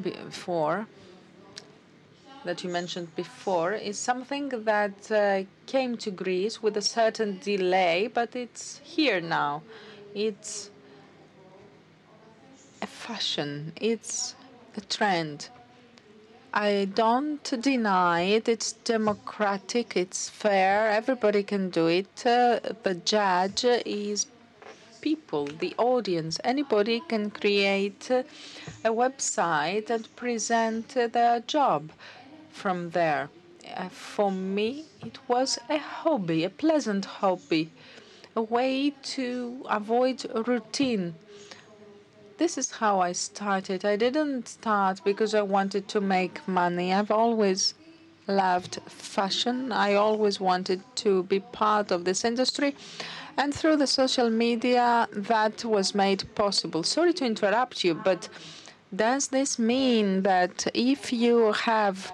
[0.00, 0.86] before
[2.46, 8.08] that you mentioned before is something that uh, came to Greece with a certain delay,
[8.12, 9.62] but it's here now.
[10.14, 10.70] It's
[12.80, 14.34] a fashion, it's
[14.76, 15.48] a trend.
[16.54, 18.48] I don't deny it.
[18.48, 22.24] It's democratic, it's fair, everybody can do it.
[22.24, 24.26] Uh, the judge is
[25.02, 26.40] people, the audience.
[26.42, 28.24] Anybody can create a
[28.90, 31.92] website and present their job
[32.56, 33.28] from there.
[33.76, 37.70] Uh, for me, it was a hobby, a pleasant hobby,
[38.34, 41.14] a way to avoid routine.
[42.38, 43.84] This is how I started.
[43.84, 46.92] I didn't start because I wanted to make money.
[46.92, 47.74] I've always
[48.26, 49.72] loved fashion.
[49.72, 52.74] I always wanted to be part of this industry.
[53.36, 56.82] And through the social media, that was made possible.
[56.82, 58.28] Sorry to interrupt you, but
[58.94, 62.12] does this mean that if you have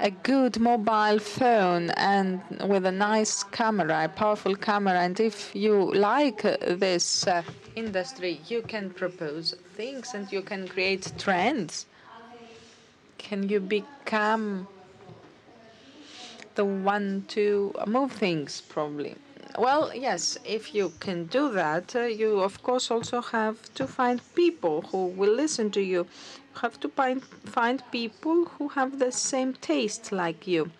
[0.00, 4.98] a good mobile phone and with a nice camera, a powerful camera.
[5.00, 7.42] And if you like this uh,
[7.76, 11.86] industry, you can propose things and you can create trends.
[13.18, 14.68] Can you become
[16.54, 19.16] the one to move things, probably?
[19.58, 24.20] Well, yes, if you can do that, uh, you of course also have to find
[24.34, 26.06] people who will listen to you
[26.62, 30.70] have to find, find people who have the same taste like you.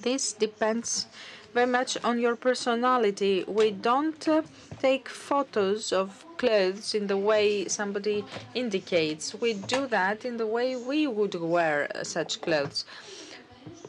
[0.00, 1.06] This depends
[1.54, 3.44] very much on your personality.
[3.46, 4.42] We don't uh,
[4.80, 8.24] take photos of clothes in the way somebody
[8.54, 9.34] indicates.
[9.34, 12.84] We do that in the way we would wear uh, such clothes.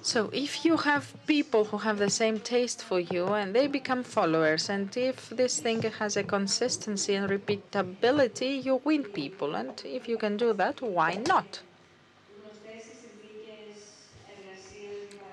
[0.01, 4.03] So if you have people who have the same taste for you and they become
[4.03, 9.55] followers, and if this thing has a consistency and repeatability, you win people.
[9.55, 11.61] And if you can do that, why not?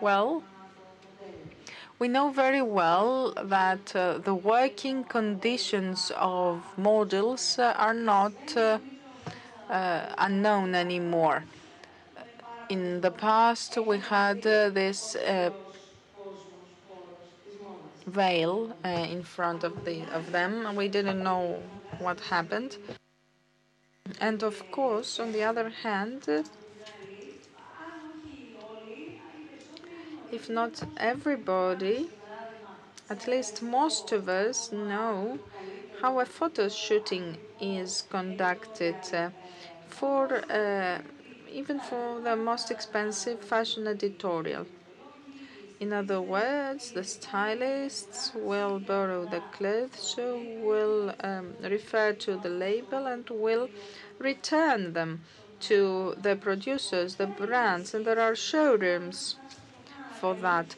[0.00, 0.42] Well,
[1.98, 8.78] we know very well that uh, the working conditions of models uh, are not uh,
[9.70, 11.44] uh unknown anymore
[12.68, 15.50] in the past we had uh, this uh,
[18.06, 21.62] veil uh, in front of the of them and we didn't know
[21.98, 22.76] what happened.
[24.20, 26.28] And of course on the other hand
[30.30, 32.08] if not everybody
[33.08, 35.38] at least most of us know
[36.00, 38.96] how a photo shooting is conducted
[39.88, 40.98] for uh,
[41.52, 44.66] even for the most expensive fashion editorial.
[45.78, 53.06] In other words, the stylists will borrow the clothes, will um, refer to the label,
[53.06, 53.68] and will
[54.18, 55.20] return them
[55.60, 59.36] to the producers, the brands, and there are showrooms
[60.18, 60.74] for that.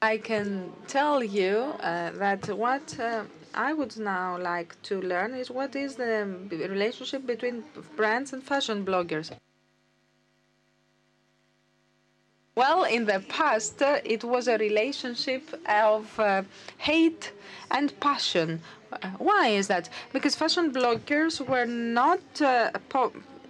[0.00, 3.24] I can tell you uh, that what uh,
[3.54, 7.64] I would now like to learn is what is the relationship between
[7.96, 9.30] brands and fashion bloggers.
[12.56, 16.42] Well, in the past, uh, it was a relationship of uh,
[16.78, 17.32] hate
[17.70, 18.60] and passion.
[18.92, 19.88] Uh, why is that?
[20.12, 22.70] Because fashion bloggers were not uh,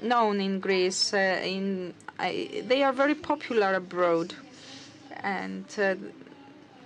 [0.03, 1.13] known in Greece.
[1.13, 4.35] Uh, in they are very popular abroad,
[5.23, 5.67] and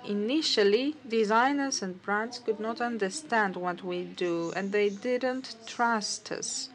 [0.09, 6.71] initially, designers and brands could not understand what we do and they didn't trust us.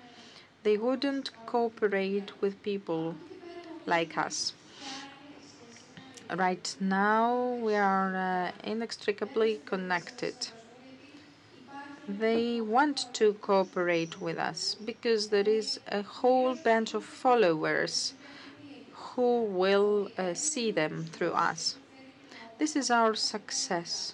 [0.62, 3.16] They wouldn't cooperate with people
[3.86, 4.54] like us.
[6.34, 10.36] Right now, we are uh, inextricably connected.
[12.08, 18.14] They want to cooperate with us because there is a whole bunch of followers
[18.92, 21.76] who will uh, see them through us.
[22.60, 24.14] This is our success.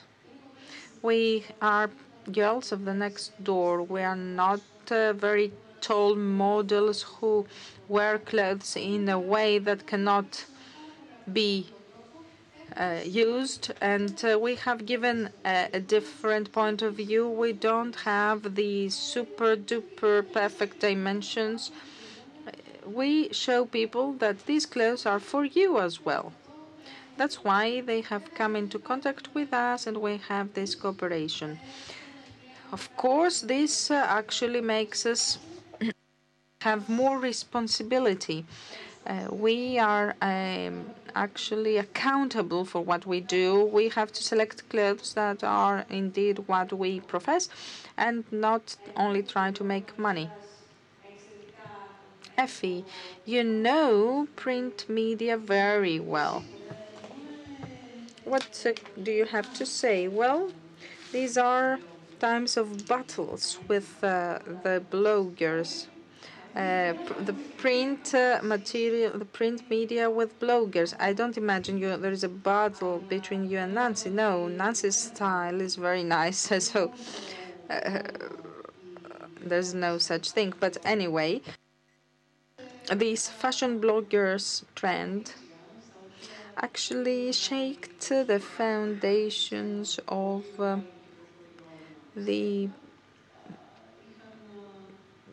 [1.02, 1.90] We are
[2.32, 3.84] girls of the next door.
[3.84, 7.46] We are not uh, very tall models who
[7.90, 10.46] wear clothes in a way that cannot
[11.32, 11.68] be
[12.78, 17.28] uh, used, and uh, we have given a, a, different point of view.
[17.28, 21.72] We don't have the super duper perfect dimensions.
[22.86, 26.32] We show people that these clothes are for you as well.
[27.20, 31.60] That's why they have come into contact with us and we have this cooperation.
[32.72, 35.38] Of course, this uh, actually makes us
[36.62, 38.46] have more responsibility.
[39.06, 43.66] Uh, we are um, actually accountable for what we do.
[43.66, 47.50] We have to select clothes that are indeed what we profess
[47.98, 50.32] and not only try to make money.
[52.38, 52.86] Effie,
[53.26, 56.44] you know print media very well.
[58.30, 60.08] What uh, do you have to say?
[60.08, 60.52] Well,
[61.12, 61.80] these are
[62.20, 65.88] times of battles with uh, the bloggers.
[66.56, 66.94] Uh,
[67.26, 70.94] the print uh, material, the print media with bloggers.
[71.00, 71.98] I don't imagine you.
[71.98, 74.12] There is a battle between you and Nancy.
[74.12, 76.94] No, Nancy's style is very nice, so
[77.68, 78.02] uh,
[79.42, 80.54] there's no such thing.
[80.60, 81.42] But anyway,
[82.92, 85.34] this fashion bloggers trend
[86.62, 90.78] actually shaked the foundations of uh,
[92.16, 92.70] the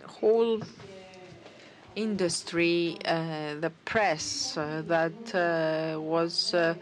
[0.04, 0.60] whole
[1.96, 6.74] industry, uh, the press uh, that uh, was uh,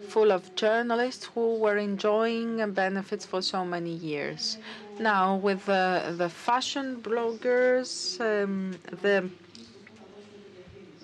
[0.00, 4.58] full of journalists who were enjoying benefits for so many years.
[4.98, 9.28] Now, with the fashion bloggers, um, the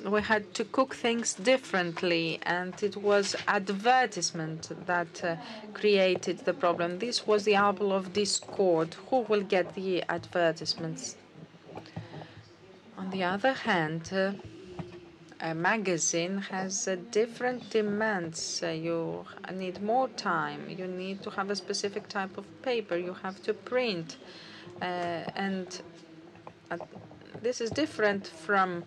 [0.05, 5.36] we had to cook things differently, and it was advertisement that uh,
[5.74, 6.99] created the problem.
[6.99, 8.94] This was the apple of discord.
[9.11, 11.16] Who will get the advertisements?
[12.96, 14.32] On the other hand, uh,
[15.40, 18.61] a magazine has uh, different demands.
[18.62, 20.68] Uh, you need more time.
[20.68, 22.96] You need to have a specific type of paper.
[22.96, 24.16] You have to print,
[24.82, 25.80] uh, and
[27.43, 28.84] this is different from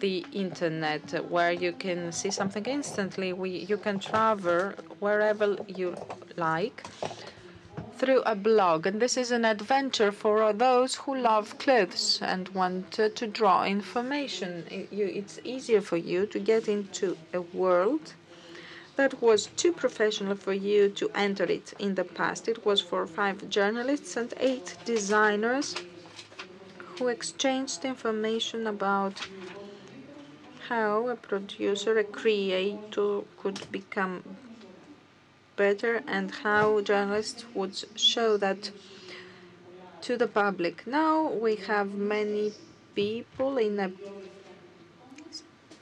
[0.00, 3.32] the internet where you can see something instantly.
[3.32, 5.96] We, you can travel wherever you
[6.36, 6.84] like
[7.96, 8.86] through a blog.
[8.86, 14.64] And this is an adventure for those who love clothes and want to, draw information.
[14.70, 18.14] It's easier for you to get into a world
[18.96, 22.48] that was too professional for you to enter it in the past.
[22.48, 25.74] It was for five journalists and eight designers
[26.98, 29.28] who exchanged information about
[30.68, 34.22] how a producer, a creator could become
[35.56, 38.70] better and how journalists would show that
[40.00, 40.86] to the public.
[40.86, 42.52] Now we have many
[42.94, 43.90] people in a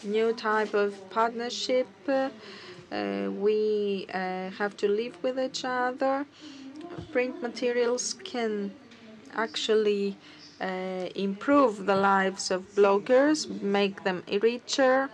[0.05, 1.89] new type of partnership.
[2.09, 2.31] Uh,
[3.31, 6.27] we uh, have to live with each other.
[7.11, 8.73] Print materials can
[9.35, 10.17] actually
[11.15, 15.11] improve the lives of bloggers, make them richer,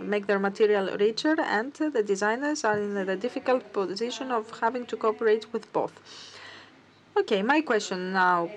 [0.00, 4.96] make their material richer, and the designers are in the difficult position of having to
[4.96, 5.92] cooperate with both.
[7.16, 8.50] Okay, my question now,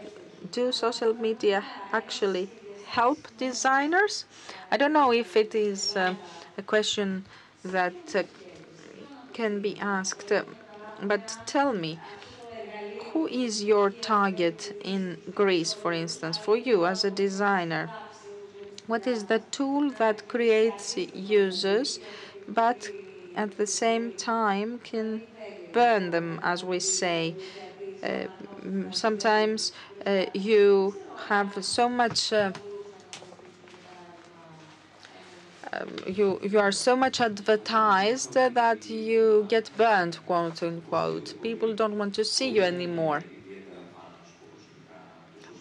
[0.52, 2.50] do social media actually
[2.86, 4.26] help designers?
[4.72, 6.16] I don't know if it is uh,
[6.58, 7.26] a question
[7.64, 8.24] that uh,
[9.34, 10.44] can be asked, uh,
[11.02, 12.00] but tell me,
[13.16, 17.90] who is your target in Greece, for instance, for you as a designer?
[18.88, 22.00] What is the tool that creates users,
[22.48, 22.92] but
[23.36, 25.24] at the same time can
[25.72, 27.36] burn them, as we say?
[28.04, 28.28] Uh,
[28.92, 29.72] sometimes
[30.06, 30.96] uh, you
[31.30, 32.34] have so much.
[32.34, 32.52] Uh,
[35.65, 35.65] um,
[36.08, 41.34] you you are so much advertised that you get burned, quote unquote.
[41.42, 43.24] People don't want to see you anymore.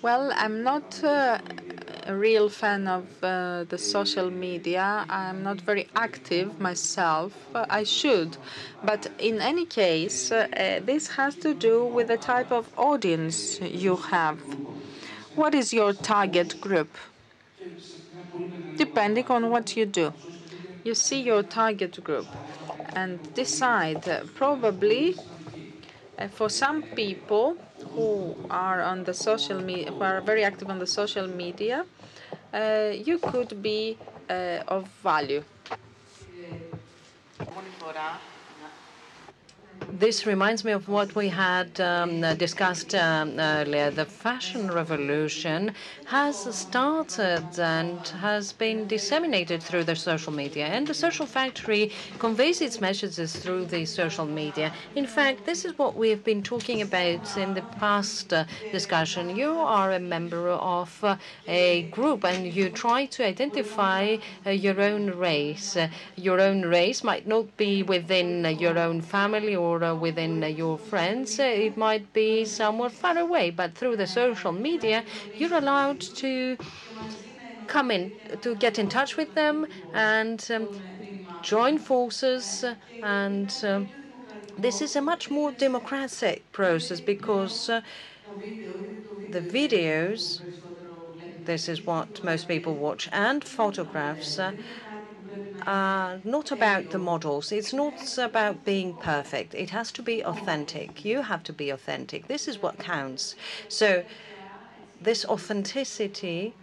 [0.02, 1.38] Well, I'm not uh,
[2.06, 5.06] a real fan of uh, the social media.
[5.08, 7.32] I'm not very active myself.
[7.54, 8.36] I should.
[8.82, 13.96] But in any case, uh, this has to do with the type of audience you
[13.96, 14.38] have.
[15.34, 16.90] What is your target group?
[18.76, 20.12] Depending on what you do.
[20.84, 22.26] You see your target group
[22.94, 24.04] and decide
[24.34, 25.16] probably
[26.18, 27.56] uh, for some people
[27.94, 31.84] who are on the social media, who are very active on the social media,
[32.52, 33.96] uh, you could be
[34.28, 35.44] uh, of value.
[39.96, 43.92] This reminds me of what we had um, discussed um, earlier.
[43.92, 45.72] The fashion revolution
[46.06, 52.60] has started and has been disseminated through the social media, and the social factory conveys
[52.60, 54.72] its messages through the social media.
[54.96, 59.30] In fact, this is what we have been talking about in the past uh, discussion.
[59.30, 64.80] You are a member of uh, a group, and you try to identify uh, your
[64.80, 65.76] own race.
[66.16, 71.38] your own race might not be within your own family or within your friends.
[71.40, 75.04] It might be somewhat far away, but through the social media,
[75.36, 76.56] you're allowed to
[77.66, 80.68] come in, to get in touch with them and um,
[81.42, 82.64] join forces.
[83.02, 83.90] And um,
[84.56, 87.82] this is a much more democratic process because uh,
[89.28, 90.40] the videos,
[91.44, 94.38] this is what most people watch, and photographs.
[94.38, 94.52] Uh,
[95.66, 97.50] are not about the models.
[97.52, 99.54] It's not about being perfect.
[99.54, 101.04] It has to be authentic.
[101.04, 102.26] You have to be authentic.
[102.28, 103.34] This is what counts.
[103.68, 104.04] So,
[105.00, 106.54] this authenticity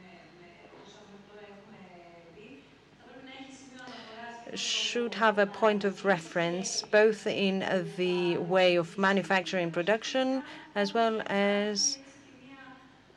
[4.53, 7.59] should have a point of reference both in
[7.97, 10.43] the way of manufacturing production
[10.75, 11.99] as well as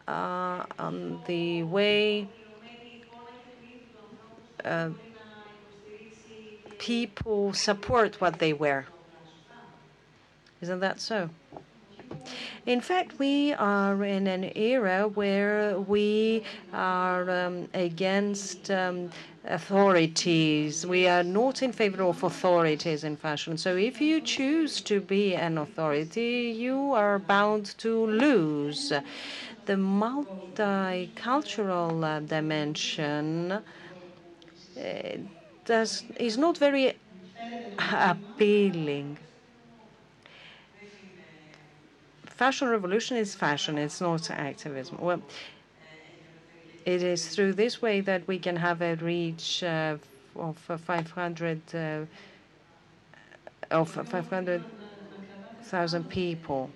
[0.06, 2.28] uh, on the way
[4.64, 4.90] uh,
[6.84, 8.86] people support what they wear.
[10.60, 11.30] Isn't that so?
[12.66, 19.08] In fact, we are in an era where we are um, against um,
[19.46, 20.86] authorities.
[20.86, 23.56] We are not in favor of authorities in fashion.
[23.56, 28.92] So if you choose to be an authority, you are bound to lose.
[29.64, 33.62] The multicultural uh, dimension uh,
[35.64, 36.98] does, is not very
[37.78, 39.18] appealing.
[42.26, 44.98] Fashion revolution is fashion, it's not activism.
[45.00, 45.22] Well,
[46.84, 49.96] it is through this way that we can have a reach uh,
[50.36, 52.04] of 500 uh,
[53.70, 56.70] of 500,000 people.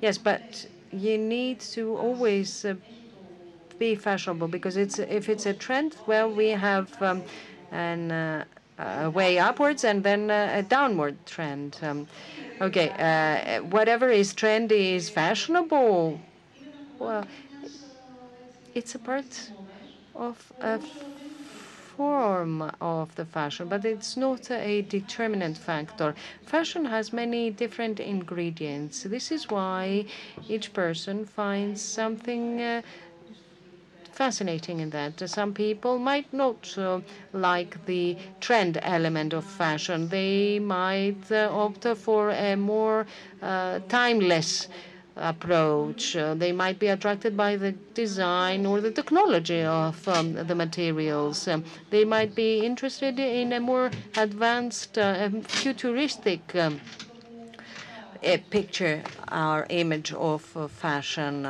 [0.00, 2.74] Yes, but you need to always uh,
[3.78, 7.22] be fashionable because it's if it's a trend, well, we have um,
[7.70, 8.44] an uh,
[8.78, 11.78] a way upwards and then a downward trend.
[11.82, 12.06] Um,
[12.60, 16.20] okay, uh, whatever is trendy is fashionable.
[16.98, 17.26] Well,
[18.74, 19.50] it's a part
[20.14, 20.80] of a
[21.96, 26.14] form of the fashion, but it's not a determinant factor.
[26.44, 29.02] Fashion has many different ingredients.
[29.04, 30.04] This is why
[30.48, 32.82] each person finds something uh,
[34.16, 35.28] fascinating in that.
[35.28, 37.00] Some people might not uh,
[37.32, 40.08] like the trend element of fashion.
[40.08, 43.06] They might uh, opt for a more
[43.42, 44.68] uh, timeless
[45.16, 46.16] approach.
[46.16, 51.46] Uh, they might be attracted by the design or the technology of um, the materials.
[51.46, 56.80] Um, they might be interested in a more advanced, uh, futuristic um,
[58.50, 61.46] picture or image of uh, fashion.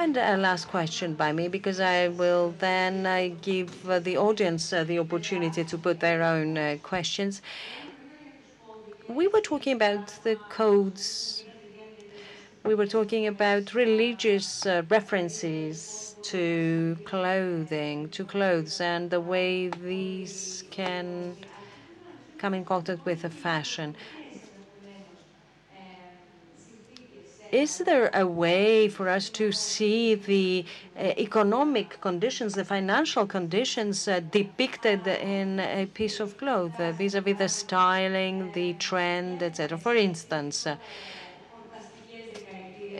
[0.00, 4.72] And a last question by me, because I will then uh, give uh, the audience
[4.72, 7.42] uh, the opportunity to put their own uh, questions.
[9.08, 11.44] We were talking about the codes.
[12.64, 20.62] We were talking about religious uh, references to clothing, to clothes, and the way these
[20.70, 21.36] can
[22.38, 23.96] come in contact with the fashion.
[27.50, 34.06] Is there a way for us to see the uh, economic conditions, the financial conditions
[34.06, 39.78] uh, depicted in a piece of cloth uh, vis-à-vis -vis the styling, the trend, etc.?
[39.78, 40.66] For instance,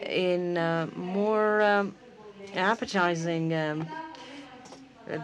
[0.09, 0.55] in
[0.97, 1.95] more um,
[2.55, 3.87] appetizing um,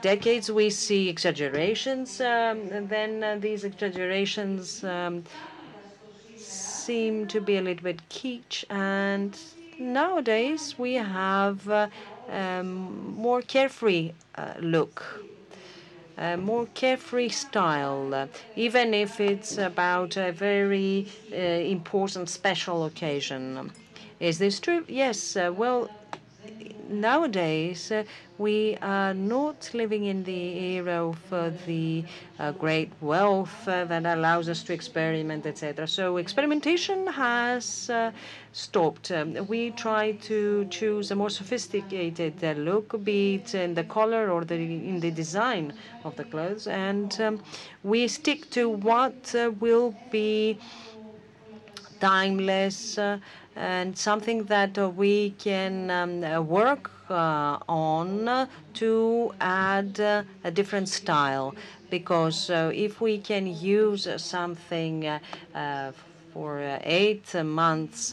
[0.00, 5.24] decades, we see exaggerations, um, and then uh, these exaggerations um,
[6.86, 9.38] seem to be a little bit kitsch and
[9.78, 11.88] nowadays we have uh,
[12.28, 15.24] um, more carefree uh, look
[16.16, 23.72] a more carefree style, uh, even if it's about a very uh, important special occasion.
[24.20, 24.84] Is this true?
[24.88, 25.36] Yes.
[25.36, 25.90] Uh, well,
[26.88, 28.04] nowadays uh,
[28.38, 32.04] we are not living in the era of uh, the
[32.38, 35.86] uh, great wealth that allows us to experiment, etc.
[35.86, 37.90] So experimentation has
[38.52, 39.10] stopped.
[39.10, 44.44] Um, we try to choose a more sophisticated look, be it in the color or
[44.44, 45.72] the, in the design
[46.04, 47.42] of the clothes, and um,
[47.82, 50.58] we stick to what will be
[52.00, 52.98] timeless
[53.56, 61.54] and something that we can um, work uh, on to add uh, a different style.
[61.90, 65.20] Because uh, if we can use something
[66.32, 68.12] for eight months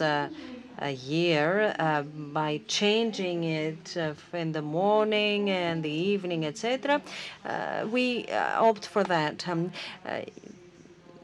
[0.82, 7.00] a year uh, by changing it uh, in the morning and the evening, etc.
[7.44, 9.48] Uh, we opt for that.
[9.48, 9.72] Um,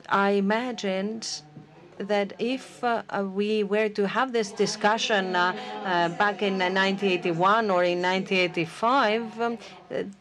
[0.08, 1.42] I imagined
[1.99, 3.03] that if uh,
[3.34, 9.59] we were to have this discussion uh, uh, back in 1981 or in 1985, um,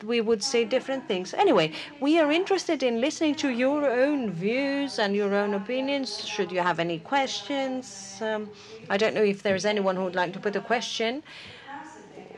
[0.05, 1.34] we would say different things.
[1.34, 6.25] Anyway, we are interested in listening to your own views and your own opinions.
[6.28, 8.19] Should you have any questions?
[8.21, 8.49] Um,
[8.89, 11.23] I don't know if there is anyone who would like to put a question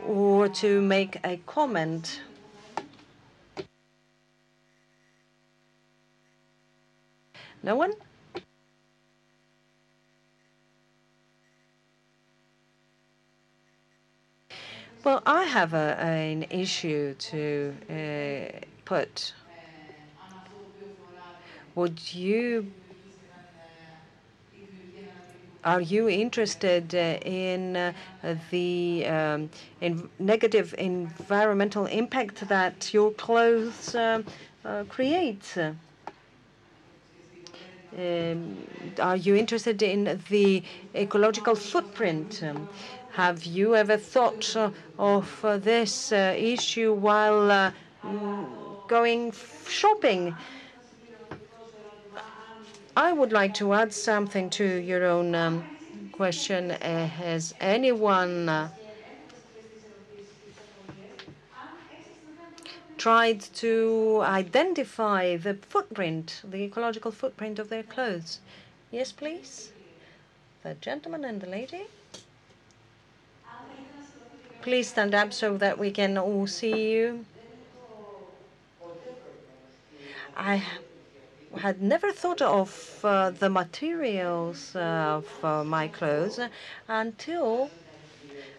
[0.06, 2.22] or to make a comment.
[7.62, 7.92] No one?
[15.04, 19.34] Well, I have a, an issue to uh, put.
[21.76, 22.68] Would you
[25.64, 27.94] are you interested uh, in uh,
[28.52, 34.22] the um, in negative environmental impact that your clothes uh,
[34.66, 35.58] uh create?
[37.98, 38.58] Um,
[39.02, 40.64] are you interested in the
[40.96, 42.42] ecological footprint?
[42.44, 42.70] Um,
[43.14, 47.74] have you ever thought uh, of uh, this uh, issue while
[48.88, 49.34] going
[49.68, 50.36] shopping?
[52.96, 55.64] I would like to add something to your own um,
[56.12, 56.72] question.
[56.72, 58.70] Uh, has anyone uh,
[62.98, 68.40] tried to identify the footprint, the ecological footprint of their clothes?
[68.92, 69.72] Yes, please.
[70.64, 71.86] The gentleman and the lady.
[74.70, 77.26] Please stand up so that we can all see you.
[80.38, 80.64] I
[81.58, 86.40] had never thought of uh, the materials of uh, my clothes
[86.88, 87.72] until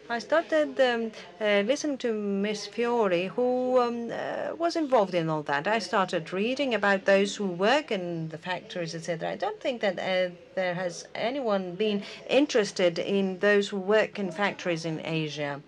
[0.08, 5.44] I started um, uh, listening to Miss Fiori, who um, uh, was involved in all
[5.44, 5.68] that.
[5.68, 9.30] I started reading about those who work in the factories, etc.
[9.30, 14.32] I don't think that uh, there has anyone been interested in those who work in
[14.32, 15.62] factories in Asia.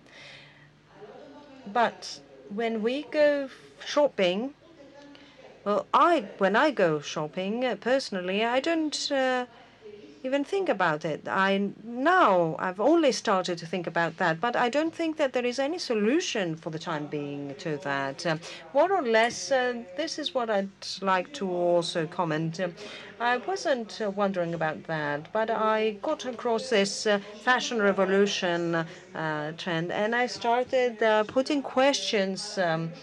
[1.65, 3.49] But when we go
[3.85, 4.53] shopping,
[5.65, 9.45] well, I when I go shopping uh, personally, I don't uh,
[10.23, 11.27] even think about it.
[11.27, 15.45] I now I've only started to think about that, but I don't think that there
[15.45, 18.25] is any solution for the time being to that.
[18.25, 18.37] Uh,
[18.73, 20.69] more or less, uh, this is what I'd
[21.01, 22.59] like to also comment.
[22.59, 22.69] Uh,
[23.19, 29.51] I wasn't uh, wondering about that, but I got across this uh, fashion revolution uh,
[29.57, 32.93] trend, and I started uh, putting questions um,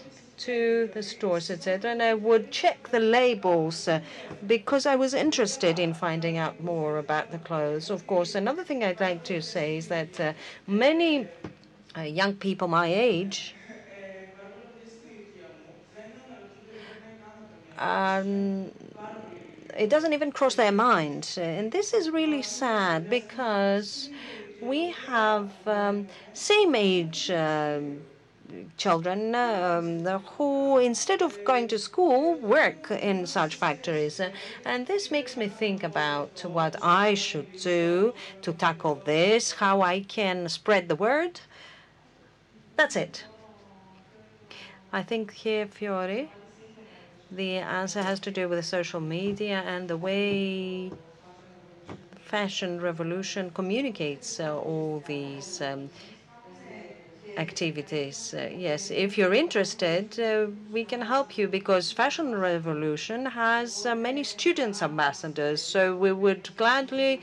[0.45, 1.91] to the stores, etc.
[1.91, 4.01] And I would check the labels uh,
[4.45, 7.89] because I was interested in finding out more about the clothes.
[7.89, 10.33] Of course, another thing I'd like to say is that uh,
[10.67, 11.29] many
[11.97, 13.55] uh, young people my age
[17.77, 18.71] um,
[19.77, 21.33] it doesn't even cross their mind.
[21.37, 24.09] And this is really sad because
[24.59, 28.01] we have um, same age um,
[28.77, 30.05] children um,
[30.37, 34.19] who, instead of going to school, work in such factories.
[34.65, 40.01] And this makes me think about what I should do to tackle this, how I
[40.01, 41.41] can spread the word.
[42.75, 43.25] That's it.
[44.93, 46.31] I think here, Fiori.
[47.31, 50.91] The answer has to do with social media and the way
[52.19, 55.89] fashion revolution communicates uh, all these um,
[57.37, 58.33] activities.
[58.33, 63.95] Uh, yes, if you're interested, uh, we can help you because Fashion Revolution has uh,
[63.95, 65.61] many students ambassadors.
[65.61, 67.21] So we would gladly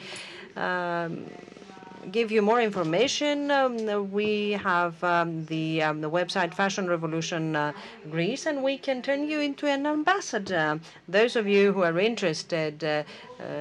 [0.56, 1.26] um,
[2.11, 7.72] give you more information, um, we have um, the, um, the website Fashion Revolution uh,
[8.11, 10.80] Greece, and we can turn you into an ambassador.
[11.09, 13.02] Those of you who are interested uh,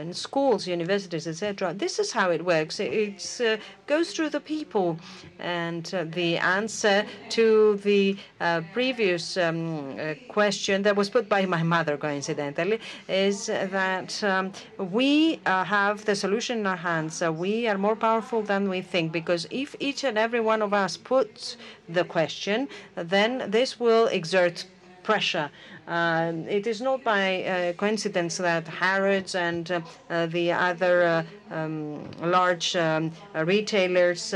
[0.01, 1.73] in schools, universities, etc.
[1.73, 2.80] This is how it works.
[2.80, 4.99] It uh, goes through the people,
[5.39, 9.97] and uh, the answer to the uh, previous um,
[10.28, 16.59] question that was put by my mother, coincidentally, is that um, we have the solution
[16.59, 17.21] in our hands.
[17.21, 20.97] we are more powerful than we think because if each and every one of us
[20.97, 21.57] puts
[21.89, 24.65] the question, then this will exert
[25.03, 29.71] pressure uh, it is not by uh, coincidence that Harrods and
[30.09, 34.33] uh, the other um, large um, retailers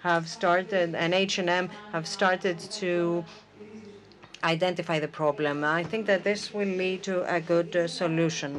[0.00, 3.24] have started, and H&M have started to
[4.44, 5.64] identify the problem.
[5.64, 8.58] I think that this will lead to a good solution.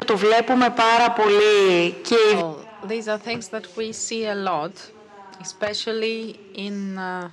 [2.35, 4.91] Well, these are things that we see a lot,
[5.39, 7.29] especially in uh,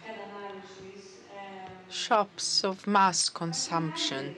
[1.90, 4.34] shops of mass consumption.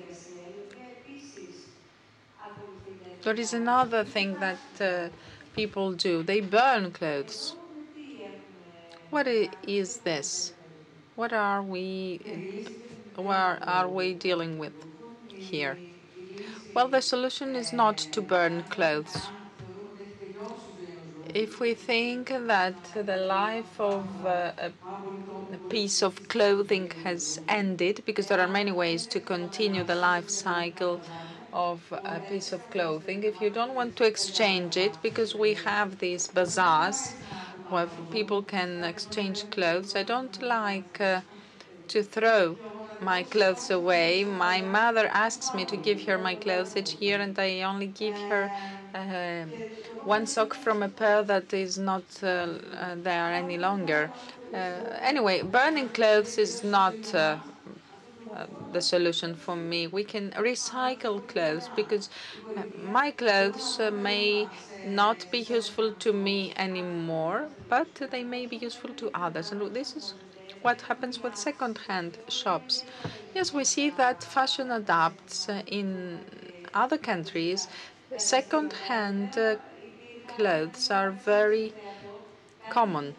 [3.23, 5.11] There is another thing that uh,
[5.55, 6.23] people do.
[6.25, 7.55] They burn clothes.
[9.11, 10.53] What is this?
[11.17, 12.21] What are we,
[13.17, 14.75] where are we dealing with
[15.39, 15.79] here?
[16.75, 19.31] Well, the solution is not to burn clothes.
[21.35, 24.73] If we think that the life of uh, a
[25.69, 31.03] piece of clothing has ended, because there are many ways to continue the life cycle
[31.53, 35.99] of a piece of clothing, if you don't want to exchange it, because we have
[35.99, 37.15] these bazaars
[37.69, 41.21] where people can exchange clothes, I don't like uh,
[41.89, 42.57] to throw
[43.01, 44.25] my clothes away.
[44.25, 48.23] My mother asks me to give her my clothes each year, and I only give
[48.29, 48.51] her
[48.95, 49.45] uh,
[50.05, 54.11] one sock from a pair that is not uh, uh there any longer.
[54.53, 57.37] Uh, anyway, burning clothes is not uh,
[58.73, 59.87] the solution for me.
[59.87, 62.09] We can recycle clothes because
[62.57, 64.49] uh, my clothes uh, may
[64.83, 69.53] not be useful to me anymore, but they may be useful to others.
[69.53, 70.15] And this is
[70.63, 72.85] what happens with second-hand shops.
[73.35, 76.25] Yes, we see that fashion adapts in
[76.75, 77.69] other countries.
[78.17, 79.39] Second-hand
[80.27, 81.75] clothes are very
[82.69, 83.15] common.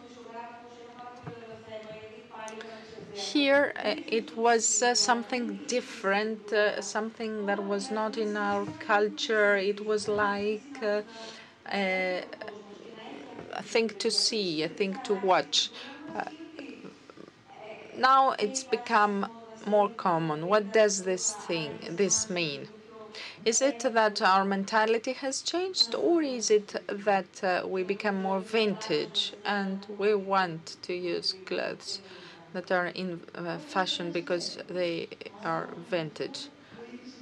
[3.12, 9.56] Here uh, it was uh, something different, uh, something that was not in our culture.
[9.56, 11.04] It was like a,
[13.62, 15.70] thing to see, a thing to watch.
[17.96, 19.28] Now it's become
[19.66, 20.46] more common.
[20.48, 22.68] What does this thing, this mean?
[23.44, 28.40] Is it that our mentality has changed, or is it that uh, we become more
[28.40, 32.00] vintage and we want to use clothes?
[32.52, 35.08] That are in uh, fashion because they
[35.44, 36.48] are vintage.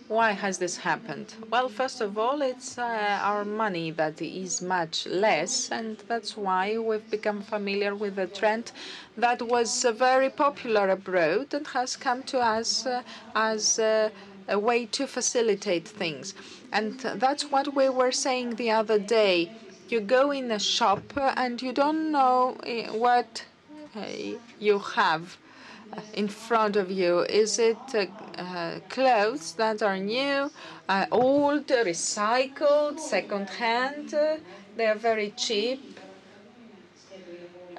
[0.08, 1.34] Why has this happened?
[1.50, 6.78] Well, first of all, it's uh, our money that is much less, and that's why
[6.78, 8.72] we've become familiar with a trend
[9.18, 13.02] that was uh, very popular abroad and has come to us uh,
[13.34, 14.08] as uh,
[14.48, 16.32] a way to facilitate things.
[16.72, 19.50] And that's what we were saying the other day.
[19.90, 23.44] You go in a shop and you don't know eh, what
[24.58, 25.38] you have
[25.96, 27.20] uh, in front of you?
[27.20, 28.06] Is it uh,
[28.40, 30.50] uh, clothes that are new,
[30.88, 34.14] uh, old, recycled, second-hand?
[34.76, 35.80] they are very cheap.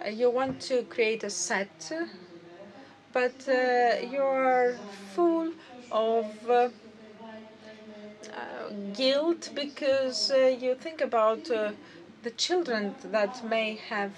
[0.03, 1.91] Uh, you want to create a set,
[3.13, 5.51] but uh, you are full
[5.91, 6.27] of
[8.93, 14.13] guilt because you think about the children that may have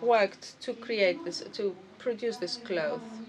[0.00, 3.20] worked to create this, to produce this cloth.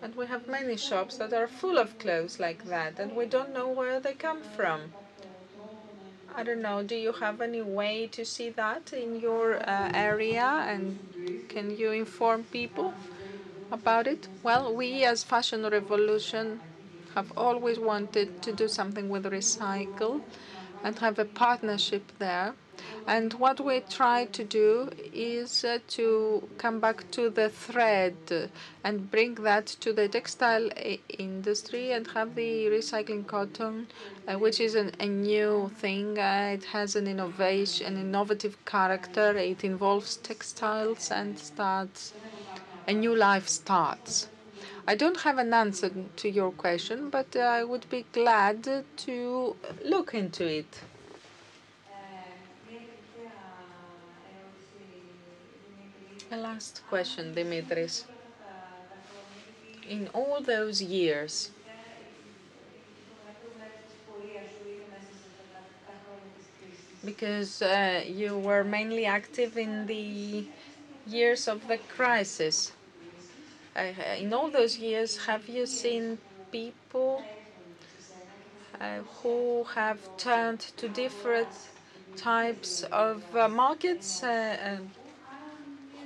[0.00, 3.52] And we have many shops that are full of clothes like that, and we don't
[3.52, 4.94] know where they come from.
[6.34, 10.44] I don't know, do you have any way to see that in your uh, area,
[10.68, 11.00] and
[11.48, 12.94] can you inform people
[13.70, 14.28] about it?
[14.42, 16.62] Well, we as Fashion Revolution
[17.14, 20.22] have always wanted to do something with recycle
[20.86, 22.54] and have a partnership there.
[23.06, 28.16] And what we try to do is uh, to come back to the thread
[28.84, 33.88] and bring that to the textile uh, industry and have the recycling cotton,
[34.28, 36.18] uh, which is an, a new thing.
[36.18, 39.36] Uh, it has an innovation, an innovative character.
[39.36, 42.12] It involves textiles and starts
[42.86, 44.28] a new life starts.
[44.86, 48.64] I don't have an answer to your question, but I would be glad
[48.96, 50.80] to look into it.
[56.30, 58.04] A last question, Dimitris.
[59.88, 61.50] In all those years,
[67.04, 70.46] because uh, you were mainly active in the
[71.06, 72.72] years of the crisis.
[73.76, 76.16] In all those years, have you seen
[76.50, 77.24] people
[78.80, 81.48] uh, who have turned to different
[82.16, 84.22] types of uh, markets?
[84.22, 84.90] Uh, um,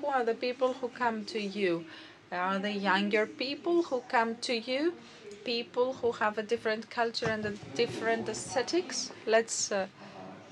[0.01, 1.84] who are the people who come to you?
[2.32, 4.94] Are they younger people who come to you?
[5.44, 9.12] People who have a different culture and a different aesthetics?
[9.26, 9.86] Let's uh,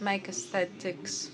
[0.01, 1.31] make aesthetics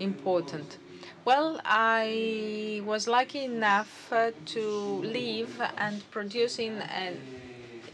[0.00, 0.78] important.
[1.24, 7.18] Well, I was lucky enough uh, to live and produce in a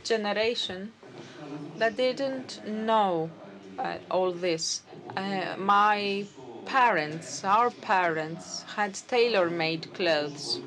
[0.04, 0.92] generation
[1.76, 3.30] that didn't know
[3.78, 4.82] uh, all this.
[5.16, 6.26] Uh, my
[6.66, 10.60] parents, our parents, had tailor made clothes.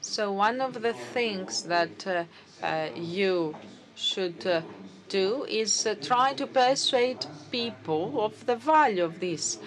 [0.00, 2.24] So, one of the things that uh,
[2.62, 3.56] uh, you
[3.94, 4.64] should
[5.08, 9.58] do is try to persuade people of the value of this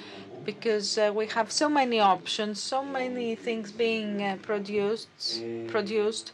[0.45, 6.31] because uh, we have so many options, so many things being uh, produced, produced,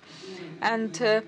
[0.62, 1.22] and uh,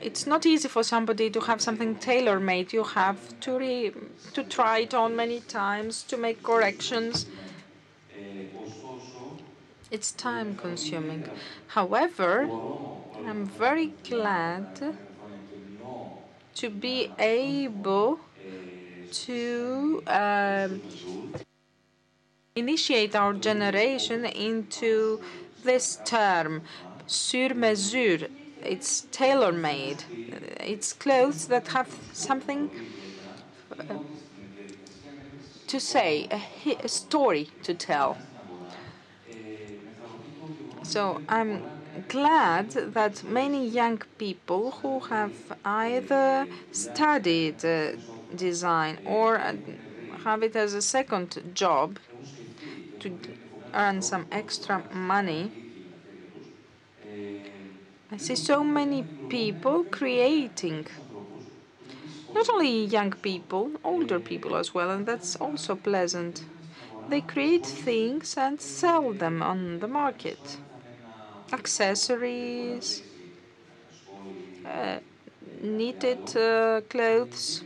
[0.00, 2.72] it's not easy for somebody to have something tailor-made.
[2.72, 3.92] You have to re
[4.34, 7.26] to try it on many times to make corrections.
[9.90, 11.26] It's time-consuming.
[11.68, 12.52] However,
[13.26, 14.66] I'm very glad
[16.56, 18.20] to be able
[19.10, 20.82] to um,
[22.58, 25.20] initiate our generation into
[25.64, 26.62] this term,
[27.06, 28.28] sur mesure.
[28.62, 30.04] It's tailor made.
[30.60, 32.70] It's clothes that have something
[33.72, 33.94] uh,
[35.68, 38.16] to say, a, a story to tell.
[40.82, 41.62] So I'm
[42.08, 45.32] glad that many young people who have
[45.64, 47.92] either studied uh,
[48.34, 49.54] design or uh,
[50.24, 51.98] have it as a second job
[53.00, 53.18] to
[53.74, 55.50] earn some extra money.
[58.10, 60.86] I see so many people creating,
[62.34, 66.44] not only young people, older people as well, and that's also pleasant.
[67.08, 70.58] They create things and sell them on the market
[71.52, 73.02] accessories,
[74.64, 74.98] uh,
[75.62, 77.62] knitted uh, clothes,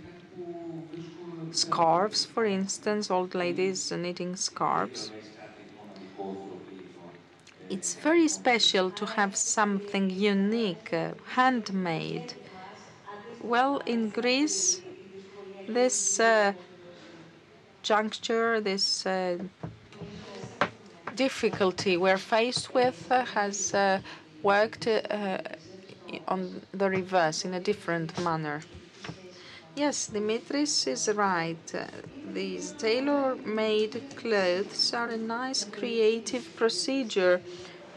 [1.52, 5.10] scarves, for instance, old ladies knitting scarves.
[7.68, 12.34] It's very special to have something unique, uh, handmade.
[13.42, 14.82] Well, in Greece,
[15.66, 16.52] this uh,
[17.82, 19.38] juncture, this uh,
[21.14, 24.00] difficulty we're faced with uh, has uh,
[24.42, 25.38] worked uh,
[26.28, 28.62] on the reverse in a different manner.
[29.74, 31.56] Yes, Dimitris is right.
[32.24, 37.40] These tailor-made clothes are a nice creative procedure.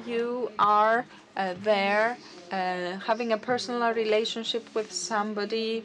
[0.06, 2.18] You are uh, there
[2.52, 5.84] uh, having a personal relationship with somebody.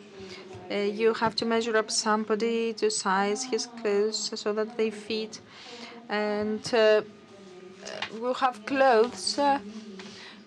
[0.70, 5.40] Uh, you have to measure up somebody to size his clothes so that they fit.
[6.08, 6.62] And
[8.12, 9.60] will have clothes uh,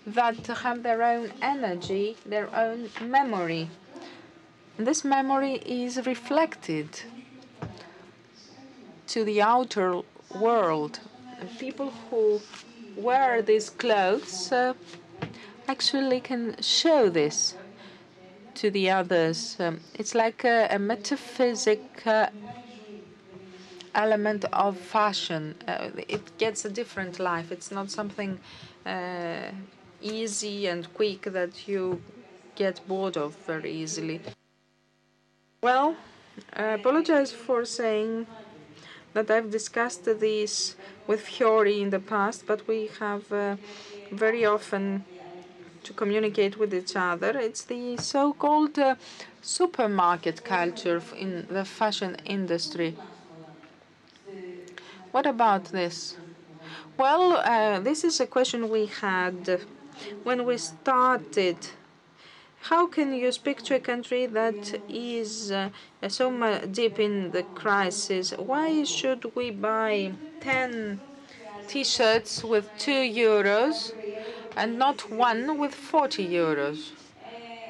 [0.06, 3.70] that have their own energy, their own memory.
[4.76, 7.02] And this memory is reflected
[9.06, 10.00] to the outer
[10.34, 10.98] world.
[11.38, 12.40] And people who
[12.96, 14.74] wear these clothes uh,
[15.68, 17.54] actually can show this
[18.54, 19.56] to the others.
[19.60, 22.28] Um, it's like a, a metaphysic uh,
[23.94, 25.54] element of fashion.
[25.68, 27.52] Uh, it gets a different life.
[27.52, 28.40] It's not something
[28.84, 29.50] uh,
[30.02, 32.02] easy and quick that you
[32.56, 34.20] get bored of very easily.
[35.64, 35.96] Well,
[36.52, 38.26] I apologize for saying
[39.14, 40.76] that I've discussed this
[41.06, 43.56] with Fiori in the past, but we have uh,
[44.10, 45.04] very often
[45.84, 47.32] to communicate with each other.
[47.38, 48.96] It's the so-called uh,
[49.42, 52.96] supermarket culture in the fashion industry.
[55.12, 56.16] What about this?
[56.98, 59.60] Well, uh, this is a question we had
[60.24, 61.58] when we started.
[62.70, 65.68] How can you speak to a country that is uh,
[66.08, 66.32] so
[66.72, 68.32] deep in the crisis?
[68.38, 70.98] Why should we buy 10
[71.68, 73.92] t-shirts with 2 euros
[74.56, 76.92] and not one with 40 euros?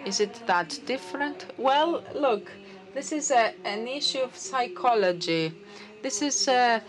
[0.07, 1.47] Is it that different?
[1.59, 2.53] Well, look,
[2.95, 5.55] this is a, an issue of psychology.
[6.05, 6.81] This is a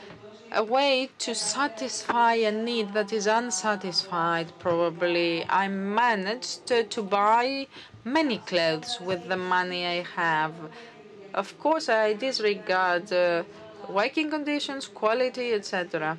[0.52, 5.44] a way to satisfy a need that is unsatisfied, probably.
[5.50, 7.68] I managed to, to buy
[8.06, 10.54] many clothes with the money I have.
[11.34, 13.44] Of course, I disregard uh,
[13.90, 16.18] working conditions, quality, etc.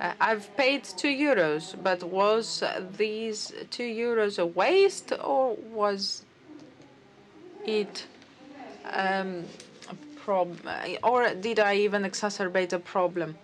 [0.00, 2.64] Uh, I've paid two euros, but was
[2.96, 6.24] these two euros a waste or was
[7.64, 8.06] it
[8.92, 9.44] um,
[9.90, 10.58] a problem,
[11.02, 13.36] or did I even exacerbate a problem?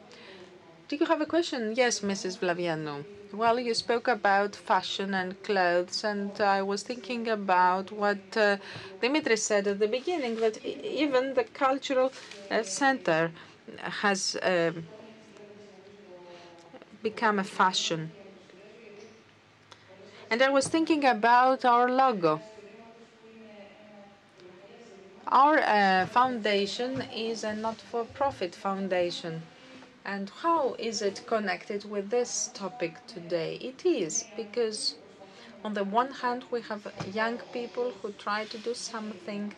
[0.88, 1.74] Do you have a question?
[1.74, 2.38] Yes, Mrs.
[2.38, 3.04] Vlaviano.
[3.32, 8.58] Well, you spoke about fashion and clothes, and I was thinking about what uh,
[9.00, 12.12] Dimitri said at the beginning that even the cultural
[12.50, 13.32] uh, center
[13.78, 14.72] has uh,
[17.02, 18.12] become a fashion.
[20.30, 22.40] And I was thinking about our logo.
[25.28, 29.42] Our uh, foundation is a not for profit foundation.
[30.04, 33.56] And how is it connected with this topic today?
[33.56, 34.94] It is because,
[35.64, 39.54] on the one hand, we have young people who try to do something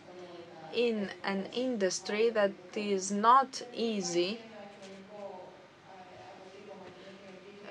[0.73, 4.39] in an industry that is not easy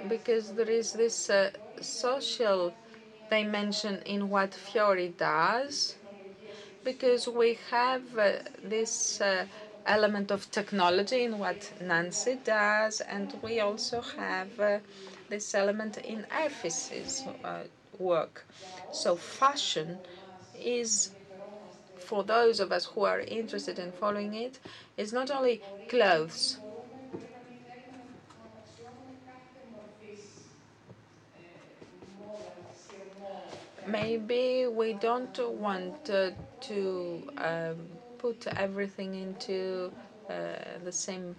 [0.09, 2.75] because there is this uh, social
[3.31, 5.97] dimension in what Fiori does,
[6.85, 8.33] because we have uh,
[8.63, 9.47] this uh,
[9.87, 14.79] element of technology in what Nancy does, and we also have uh,
[15.29, 17.65] this element in Effie's uh,
[17.99, 18.47] work.
[18.91, 20.01] So fashion
[20.55, 21.11] is,
[21.97, 24.59] for those of us who are interested in following it,
[24.97, 26.59] is not only clothes.
[33.87, 36.31] Maybe we don't want uh,
[36.61, 37.77] to um,
[38.25, 39.93] put everything into
[40.31, 40.35] uh,
[40.85, 41.37] the same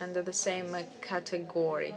[0.00, 1.94] under the same uh, category?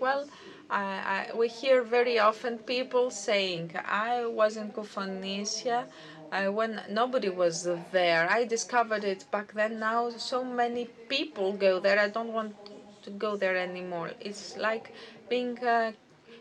[0.00, 0.28] Well,
[0.70, 5.86] I, I, we hear very often people saying, "I was in Koufonisia
[6.32, 7.56] uh, when nobody was
[7.92, 8.28] there.
[8.30, 9.78] I discovered it back then.
[9.78, 11.98] Now so many people go there.
[11.98, 12.54] I don't want
[13.04, 14.10] to go there anymore.
[14.20, 14.92] It's like
[15.28, 15.92] being uh,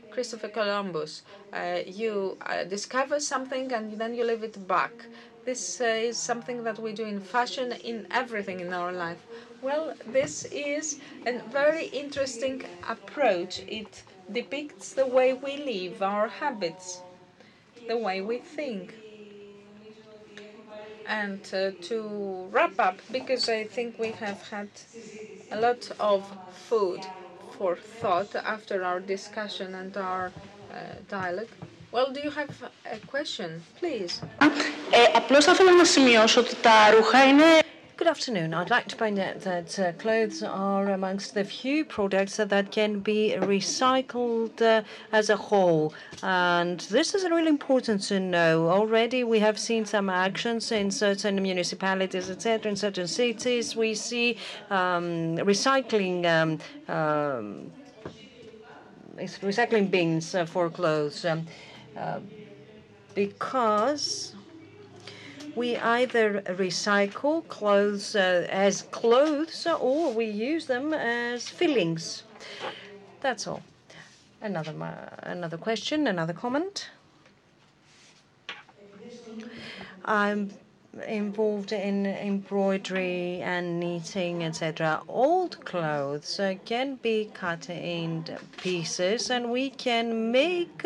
[0.09, 1.23] Christopher Columbus.
[1.53, 5.07] Uh, you uh, discover something and then you leave it back.
[5.45, 9.27] This uh, is something that we do in fashion, in everything in our life.
[9.61, 10.97] Well, this is
[11.27, 13.61] a very interesting approach.
[13.67, 17.01] It depicts the way we live, our habits,
[17.87, 18.95] the way we think.
[21.05, 24.69] And uh, to wrap up, because I think we have had
[25.51, 27.07] a lot of food
[27.49, 30.31] for thought after our discussion and our
[30.73, 30.75] uh,
[31.09, 31.49] dialogue.
[31.92, 32.50] Well, do you have
[32.94, 34.22] a question, please?
[34.90, 37.44] Ε, απλώς θα ήθελα να σημειώσω ότι τα ρούχα είναι
[37.98, 38.52] Good afternoon.
[38.52, 42.70] I'd like to point out that uh, clothes are amongst the few products that, that
[42.70, 44.82] can be recycled uh,
[45.12, 45.94] as a whole.
[46.22, 48.68] And this is really important to know.
[48.68, 53.74] Already we have seen some actions in certain municipalities, etc., in certain cities.
[53.74, 54.36] We see
[54.68, 56.50] um, recycling um,
[56.94, 57.72] um,
[59.16, 61.24] recycling bins uh, for clothes.
[61.97, 62.19] uh,
[63.13, 64.35] because
[65.55, 72.23] we either recycle clothes uh, as clothes or we use them as fillings.
[73.19, 73.61] That's all.
[74.41, 74.73] Another
[75.23, 76.89] another question, another comment.
[80.05, 80.51] I'm
[81.07, 85.01] involved in embroidery and knitting, etc.
[85.07, 88.25] Old clothes uh, can be cut in
[88.57, 90.85] pieces and we can make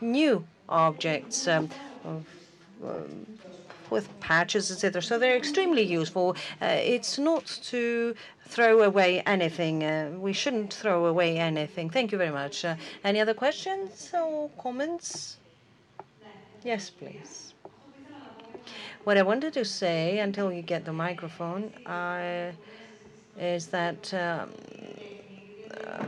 [0.00, 1.70] new objects um,
[2.04, 2.26] um,
[3.88, 5.00] with patches, etc.
[5.00, 6.36] So they're extremely useful.
[6.60, 8.14] Uh, it's not to
[8.48, 9.84] throw away anything.
[9.84, 11.88] Uh, we shouldn't throw away anything.
[11.88, 12.64] Thank you very much.
[13.04, 15.38] Any other questions or comments?
[16.64, 17.45] Yes, please.
[19.06, 22.50] What I wanted to say until you get the microphone uh,
[23.38, 24.50] is that um,
[25.86, 26.06] uh,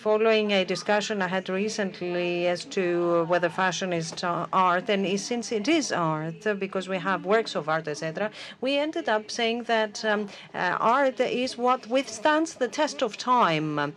[0.00, 5.68] following a discussion I had recently as to whether fashion is art, and since it
[5.68, 8.30] is art, because we have works of art, etc.,
[8.62, 13.92] we ended up saying that um, uh, art is what withstands the test of time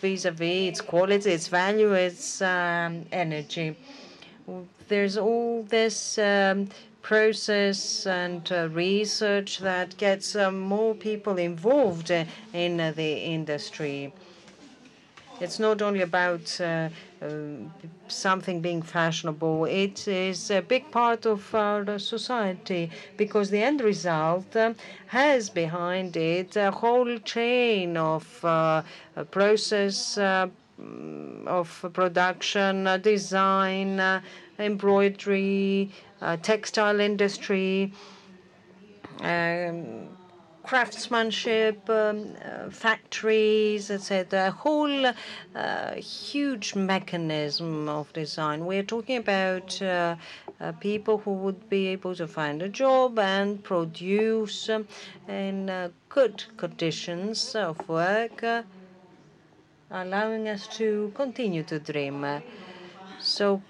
[0.00, 3.76] vis-a-vis its quality, its value, its um, energy
[4.88, 6.68] there's all this um,
[7.02, 14.12] process and uh, research that gets uh, more people involved in uh, the industry.
[15.40, 16.88] it's not only about uh,
[17.22, 17.72] um,
[18.08, 19.64] something being fashionable.
[19.66, 24.74] It is a big part of our society because the end result um,
[25.06, 28.82] has behind it a whole chain of uh,
[29.30, 30.48] process uh,
[31.48, 34.20] of production, uh, design, uh,
[34.58, 35.90] embroidery,
[36.20, 37.92] uh, textile industry,
[39.22, 40.08] um,
[40.62, 42.34] craftsmanship, um,
[42.70, 44.48] factories, etc.
[44.48, 45.12] A whole
[45.96, 48.66] huge mechanism of design.
[48.66, 49.80] We're talking about
[50.80, 54.68] people who would be able to find a job and produce
[55.26, 58.44] in good conditions of work,
[59.90, 62.42] allowing us to continue to dream.
[63.20, 63.62] so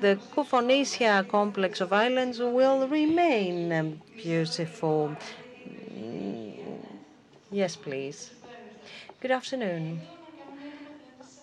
[0.00, 5.16] the Koufonisia complex of islands will remain beautiful.
[7.50, 8.32] Yes, please.
[9.20, 10.00] Good afternoon.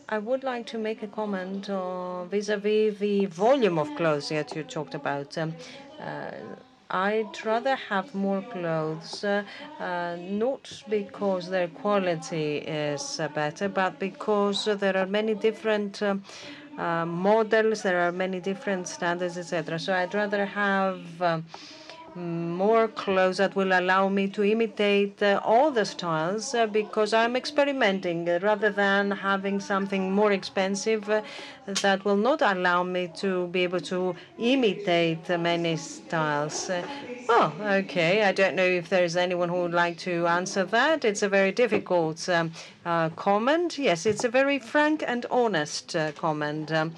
[0.10, 4.64] I would like to make a comment uh, vis-à-vis the volume of clothes that you
[4.64, 5.38] talked about.
[5.38, 5.56] Um,
[6.02, 6.32] uh,
[6.92, 9.44] I'd rather have more clothes, uh,
[9.80, 16.22] uh, not because their quality is uh, better, but because there are many different um,
[16.78, 19.80] models, there are many different standards, etc.
[19.80, 21.46] So I'd rather have um,
[22.16, 27.36] more clothes that will allow me to imitate uh, all the styles uh, because I'm
[27.36, 31.22] experimenting uh, rather than having something more expensive uh,
[31.66, 36.70] that will not allow me to be able to imitate uh, many styles.
[36.70, 36.86] Uh,
[37.30, 38.24] oh, okay.
[38.24, 41.06] I don't know if there's anyone who would like to answer that.
[41.06, 42.52] It's a very difficult um,
[43.16, 43.78] comment.
[43.78, 46.72] Yes, it's a very frank and honest comment.
[46.74, 46.94] Um,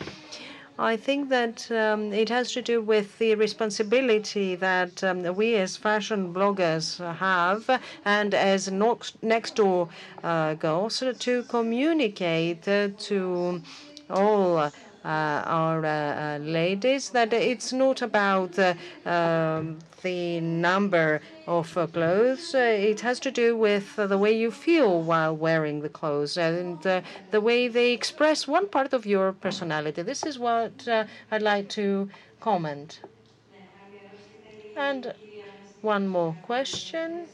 [0.77, 5.77] I think that um, it has to do with the responsibility that um, we as
[5.77, 9.89] fashion bloggers have and as next door
[10.23, 13.61] uh, girls to communicate uh, to
[14.09, 14.71] all
[15.05, 18.57] our uh, ladies that it's not about
[19.05, 22.53] um, the number of uh, clothes.
[22.53, 26.37] Uh, it has to do with uh, the way you feel while wearing the clothes
[26.37, 30.01] and the way they express one part of your personality.
[30.01, 30.87] This is what
[31.31, 32.09] I'd like to
[32.39, 32.99] comment.
[34.75, 35.13] And
[35.81, 37.27] one more question.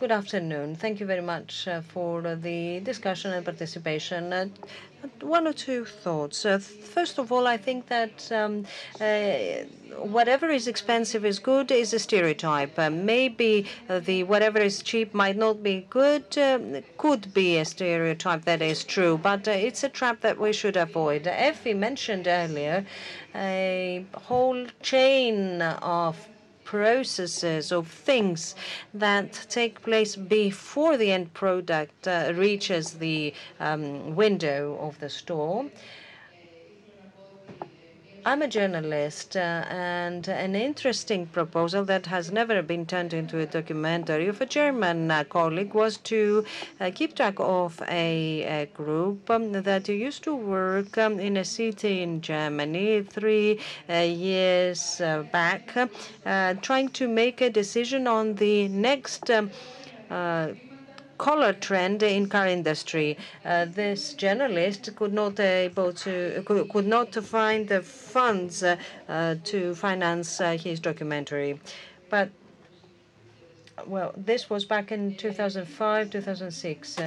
[0.00, 0.74] Good afternoon.
[0.74, 4.32] Thank you very much uh, for the discussion and participation.
[4.32, 4.48] Uh,
[5.20, 6.44] one or two thoughts.
[6.44, 8.64] Uh, first of all, I think that um,
[9.98, 12.76] whatever is expensive is good is a stereotype.
[12.92, 16.24] maybe the whatever is cheap might not be good,
[16.98, 21.26] could be a stereotype that is true, but it's a trap that we should avoid.
[21.26, 22.84] Effie mentioned earlier
[23.34, 26.28] a whole chain of
[26.64, 28.54] processes of things
[28.92, 35.66] that take place before the end product uh, reaches the um, window of the store.
[38.26, 43.44] I'm a journalist, uh, and an interesting proposal that has never been turned into a
[43.44, 46.46] documentary of a German uh, colleague was to
[46.80, 51.44] uh, keep track of a, a group um, that used to work um, in a
[51.44, 53.60] city in Germany three
[53.90, 55.74] years back,
[56.62, 59.30] trying to make a decision on the next.
[59.30, 59.50] Um,
[61.18, 63.16] color trend in car industry.
[63.44, 68.76] Uh, this journalist could not able to could, could not find the funds uh,
[69.08, 71.60] uh, to finance his documentary,
[72.10, 72.30] but
[73.86, 76.98] well, this was back in 2005, 2006.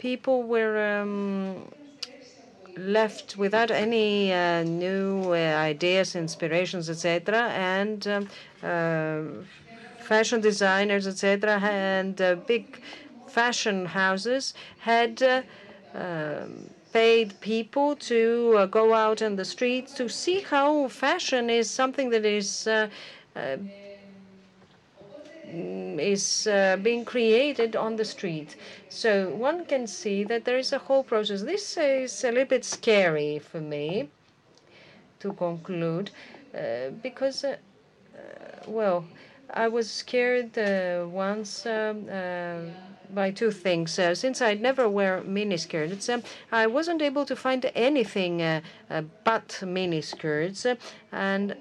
[0.00, 1.68] people were um,
[2.76, 5.36] left without any uh, new uh,
[5.72, 8.28] ideas, inspirations, etc., and um,
[8.62, 9.20] uh,
[10.12, 12.64] fashion designers, etc., and uh, big
[13.28, 15.42] fashion houses had uh,
[15.94, 18.20] um, paid people to
[18.58, 22.50] uh, go out in the streets to see how fashion is something that is
[26.14, 28.56] is uh, being created on the street.
[28.88, 29.10] So
[29.48, 31.42] one can see that there is a whole process.
[31.42, 34.08] This is a little bit scary for me
[35.20, 36.10] to conclude
[36.54, 37.56] uh, because, uh,
[38.66, 39.04] well,
[39.54, 40.56] I was scared
[41.12, 42.06] once um,
[43.12, 43.98] by two things.
[43.98, 46.20] Uh, since I'd never wear miniskirts, uh,
[46.52, 48.60] I wasn't able to find anything uh,
[49.24, 50.76] but miniskirts.
[51.12, 51.56] and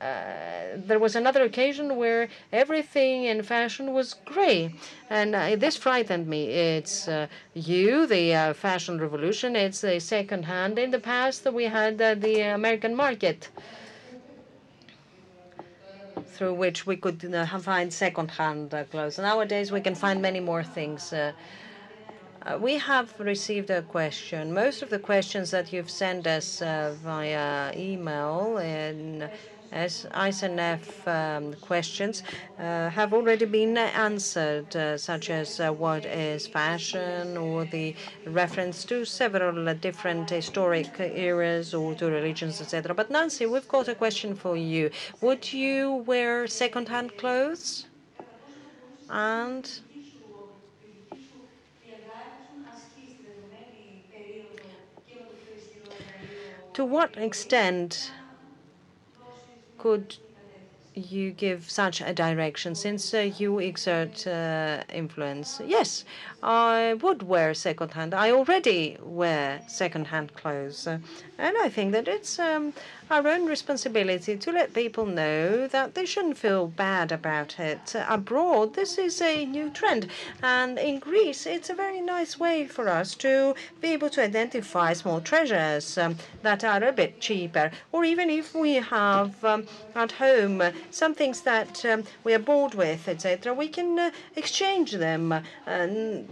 [0.00, 4.74] there was another occasion where everything in fashion was gray.
[5.10, 6.46] And this frightened me.
[6.46, 7.08] It's
[7.54, 9.56] you, the fashion revolution.
[9.56, 10.78] It's the second hand.
[10.78, 13.48] In the past, we had the American market.
[16.26, 19.18] Through which we could uh, find second-hand uh, clothes.
[19.18, 21.12] Nowadays, we can find many more things.
[21.12, 21.32] Uh,
[22.60, 24.54] we have received a question.
[24.54, 29.28] Most of the questions that you've sent us via email and
[29.72, 32.22] as ISNF um, questions
[32.58, 37.94] uh, have already been answered, uh, such as uh, what is fashion or the
[38.26, 42.94] reference to several different historic eras or to religions, etc.
[42.94, 44.90] But Nancy, we've got a question for you.
[45.20, 47.86] Would you wear second-hand clothes?
[49.10, 49.68] And
[56.74, 58.12] to what extent
[59.78, 60.16] could
[60.94, 65.60] you give such a direction since uh, you exert uh, influence?
[65.64, 66.04] Yes,
[66.40, 68.14] I would wear second-hand.
[68.14, 70.86] I already wear second-hand clothes.
[70.86, 70.98] Uh,
[71.36, 72.74] and I think that it's um,
[73.10, 77.94] our own responsibility to let people know that they shouldn't feel bad about it.
[78.08, 80.08] Abroad, this is a new trend.
[80.40, 84.92] And in Greece, it's a very nice way for us to be able to identify
[84.92, 87.72] small treasures um, that are a bit cheaper.
[87.90, 89.66] Or even if we have um,
[89.96, 94.92] at home some things that um, we are bored with, etc., we can uh, exchange
[94.92, 95.34] them.
[95.66, 96.27] And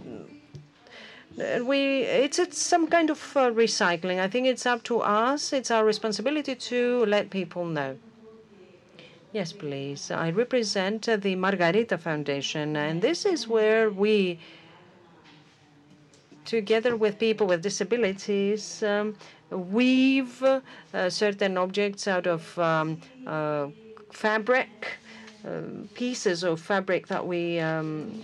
[1.37, 4.19] we it's, it's some kind of uh, recycling.
[4.19, 5.53] I think it's up to us.
[5.53, 7.97] It's our responsibility to let people know.
[9.33, 10.09] Yes, please.
[10.09, 14.39] I represent the Margarita Foundation, and this is where we,
[16.45, 19.15] together with people with disabilities, um,
[19.51, 23.67] weave uh, certain objects out of um, uh,
[24.11, 24.97] fabric,
[25.45, 25.61] uh,
[25.93, 28.23] pieces of fabric that we um,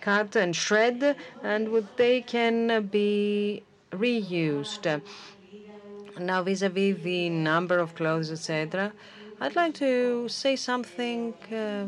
[0.00, 3.62] cut and shred, and they can be
[3.92, 4.86] reused.
[6.18, 8.92] Now, vis-à-vis -vis the number of clothes, etc.,
[9.42, 11.86] I'd like to say something uh,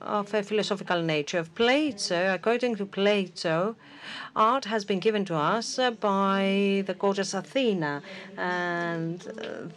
[0.00, 1.38] of a philosophical nature.
[1.38, 3.76] Of Plato, according to Plato,
[4.34, 8.02] art has been given to us by the goddess Athena,
[8.38, 9.68] and uh,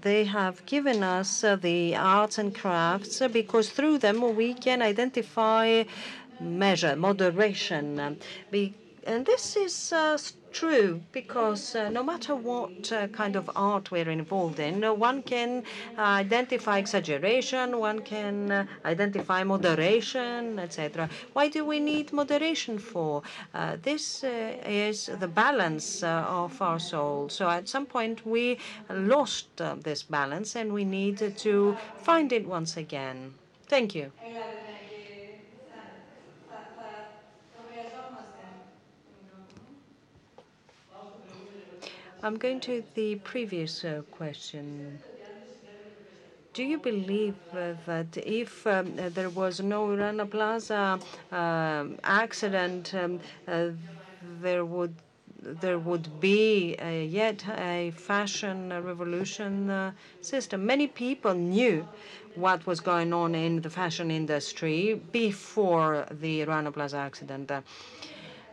[0.00, 5.84] they have given us the arts and crafts because through them we can identify
[6.40, 8.18] measure, moderation.
[9.06, 10.18] And this is uh,
[10.50, 15.22] true because uh, no matter what uh, kind of art we're involved in, uh, one
[15.22, 15.62] can
[15.96, 21.08] uh, identify exaggeration, one can uh, identify moderation, etc.
[21.34, 23.22] Why do we need moderation for?
[23.82, 27.28] this is the balance of our soul.
[27.28, 28.58] So at some point we
[28.90, 29.48] lost
[29.82, 33.34] this balance and we need to find it once again.
[33.68, 34.12] Thank you.
[42.26, 44.98] I'm going to the previous uh, question.
[46.54, 50.98] Do you believe uh, that if um, there was no Rana Plaza
[51.30, 53.20] uh, accident, um,
[54.40, 54.96] there would
[55.40, 56.74] there would be
[57.08, 60.66] yet a fashion revolution system?
[60.66, 61.86] Many people knew
[62.34, 67.52] what was going on in the fashion industry before the Rana Plaza accident.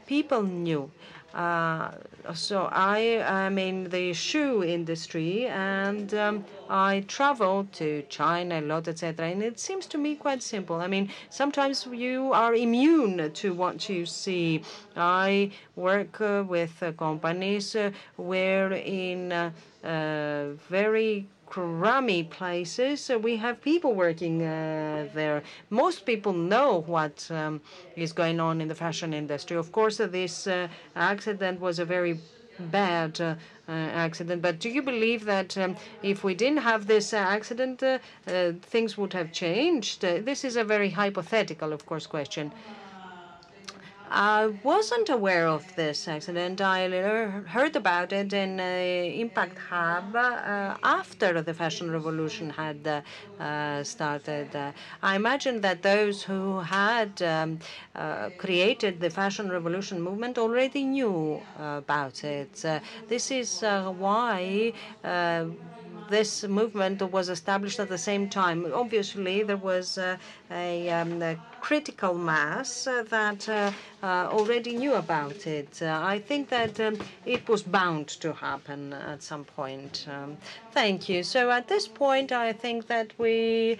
[0.05, 0.91] people knew.
[1.33, 1.89] Uh,
[2.35, 8.87] so I am in the shoe industry and um, I travel to China a lot,
[8.87, 9.29] etc.
[9.29, 10.75] And it seems to me quite simple.
[10.75, 14.61] I mean, sometimes you are immune to what you see.
[14.95, 17.75] I work uh, with uh, companies
[18.15, 19.51] where in
[20.69, 22.99] very crummy places.
[22.99, 25.43] So we have people working uh, there.
[25.69, 27.61] Most people know what um,
[27.95, 29.55] is going on in the fashion industry.
[29.55, 32.17] Of course, uh, this uh, accident was a very
[32.57, 33.35] bad uh,
[33.67, 34.41] accident.
[34.41, 37.99] But do you believe that um, if we didn't have this accident, uh,
[38.73, 40.01] things would have changed?
[40.01, 42.51] this is a very hypothetical, of course, question.
[44.15, 46.61] I wasn't aware of this accident.
[46.61, 46.87] I
[47.47, 53.03] heard about it in uh, Impact Hub uh, after the fashion revolution had
[53.39, 54.55] uh, started.
[55.01, 57.57] I imagine that those who had um,
[58.37, 62.63] created the fashion revolution movement already knew about it.
[63.07, 64.73] this is why
[66.09, 68.71] this movement was established at the same time.
[68.73, 70.17] Obviously, there was uh,
[70.51, 73.71] a, um, a, critical mass uh, that uh,
[74.03, 75.81] already knew about it.
[75.81, 80.05] I think that um, it was bound to happen at some point.
[80.09, 80.35] Um,
[80.71, 81.23] thank you.
[81.23, 83.79] So at this point, I think that we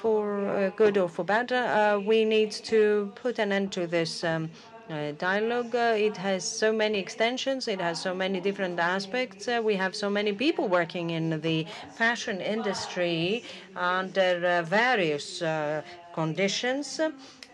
[0.00, 4.50] for good or for bad, uh, we need to put an end to this um,
[4.90, 5.74] uh, dialogue.
[5.74, 9.48] Uh, it has so many extensions, it has so many different aspects.
[9.48, 13.44] Uh, we have so many people working in the fashion industry
[13.76, 17.00] under uh, various uh, conditions.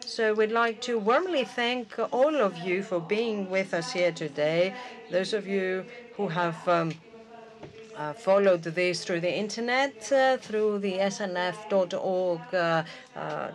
[0.00, 4.72] So we'd like to warmly thank all of you for being with us here today.
[5.10, 5.84] Those of you
[6.16, 6.92] who have um,
[7.96, 12.84] uh, followed this through the internet, uh, through the snf.org uh,
[13.16, 13.50] uh,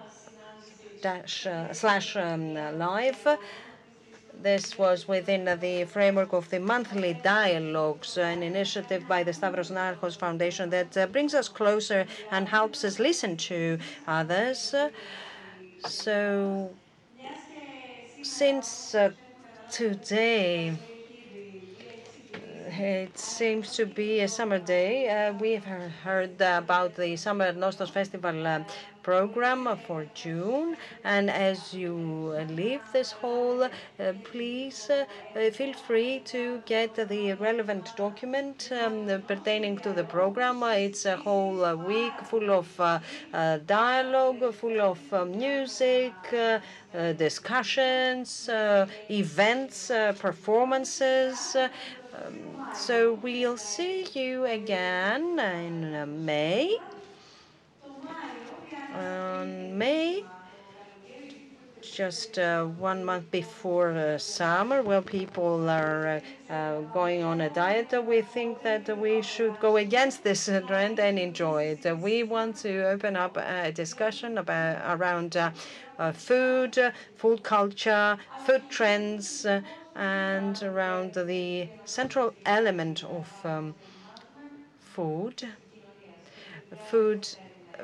[1.01, 3.37] dash slash um, live.
[4.41, 10.17] This was within the framework of the monthly dialogues, an initiative by the Stavros Niarchos
[10.17, 13.77] Foundation that uh, brings us closer and helps us listen to
[14.07, 14.73] others.
[15.85, 16.71] So,
[18.21, 19.11] since uh,
[19.69, 20.73] today
[22.33, 25.09] it seems to be a summer day.
[25.09, 28.63] Uh, we have heard about the Summer Nostos Festival uh,
[29.03, 30.77] program for June.
[31.03, 31.93] And as you
[32.49, 33.69] leave this hall, uh,
[34.23, 35.05] please uh,
[35.51, 40.63] feel free to get the relevant document um, pertaining to the program.
[40.63, 42.99] It's a whole uh, week full of uh,
[43.33, 46.13] uh, dialogue, full of uh, music,
[47.17, 48.49] discussions,
[49.09, 51.55] events, performances.
[51.55, 56.77] Um, so we'll see you again in May
[58.91, 60.23] on May,
[61.81, 67.49] just uh, one month before uh, summer, where people are uh, uh, going on a
[67.49, 71.97] diet, we think that we should go against this trend and enjoy it.
[71.99, 75.51] we want to open up a discussion about around uh,
[75.97, 76.77] uh, food,
[77.15, 79.45] food culture, food trends,
[79.95, 83.75] and around the central element of um,
[84.79, 85.43] food.
[86.77, 87.27] Food
[87.79, 87.83] uh,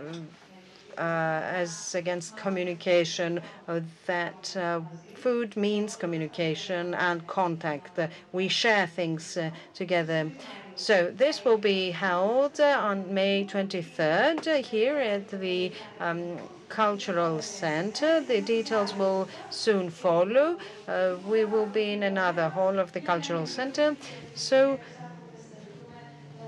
[1.01, 4.81] as against communication, uh, that uh,
[5.15, 7.99] food means communication and contact.
[8.31, 9.37] we share things
[9.73, 10.31] together.
[10.75, 16.37] So this will be held on May 23rd here at the um,
[16.69, 18.21] Cultural Center.
[18.21, 20.57] The details will soon follow.
[20.87, 23.95] Uh, we will be in another hall of the Cultural Center.
[24.35, 24.79] So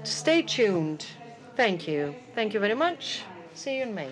[0.03, 1.07] stay tuned.
[1.55, 2.13] Thank you.
[2.35, 3.23] Thank you very much.
[3.55, 4.09] See you in May.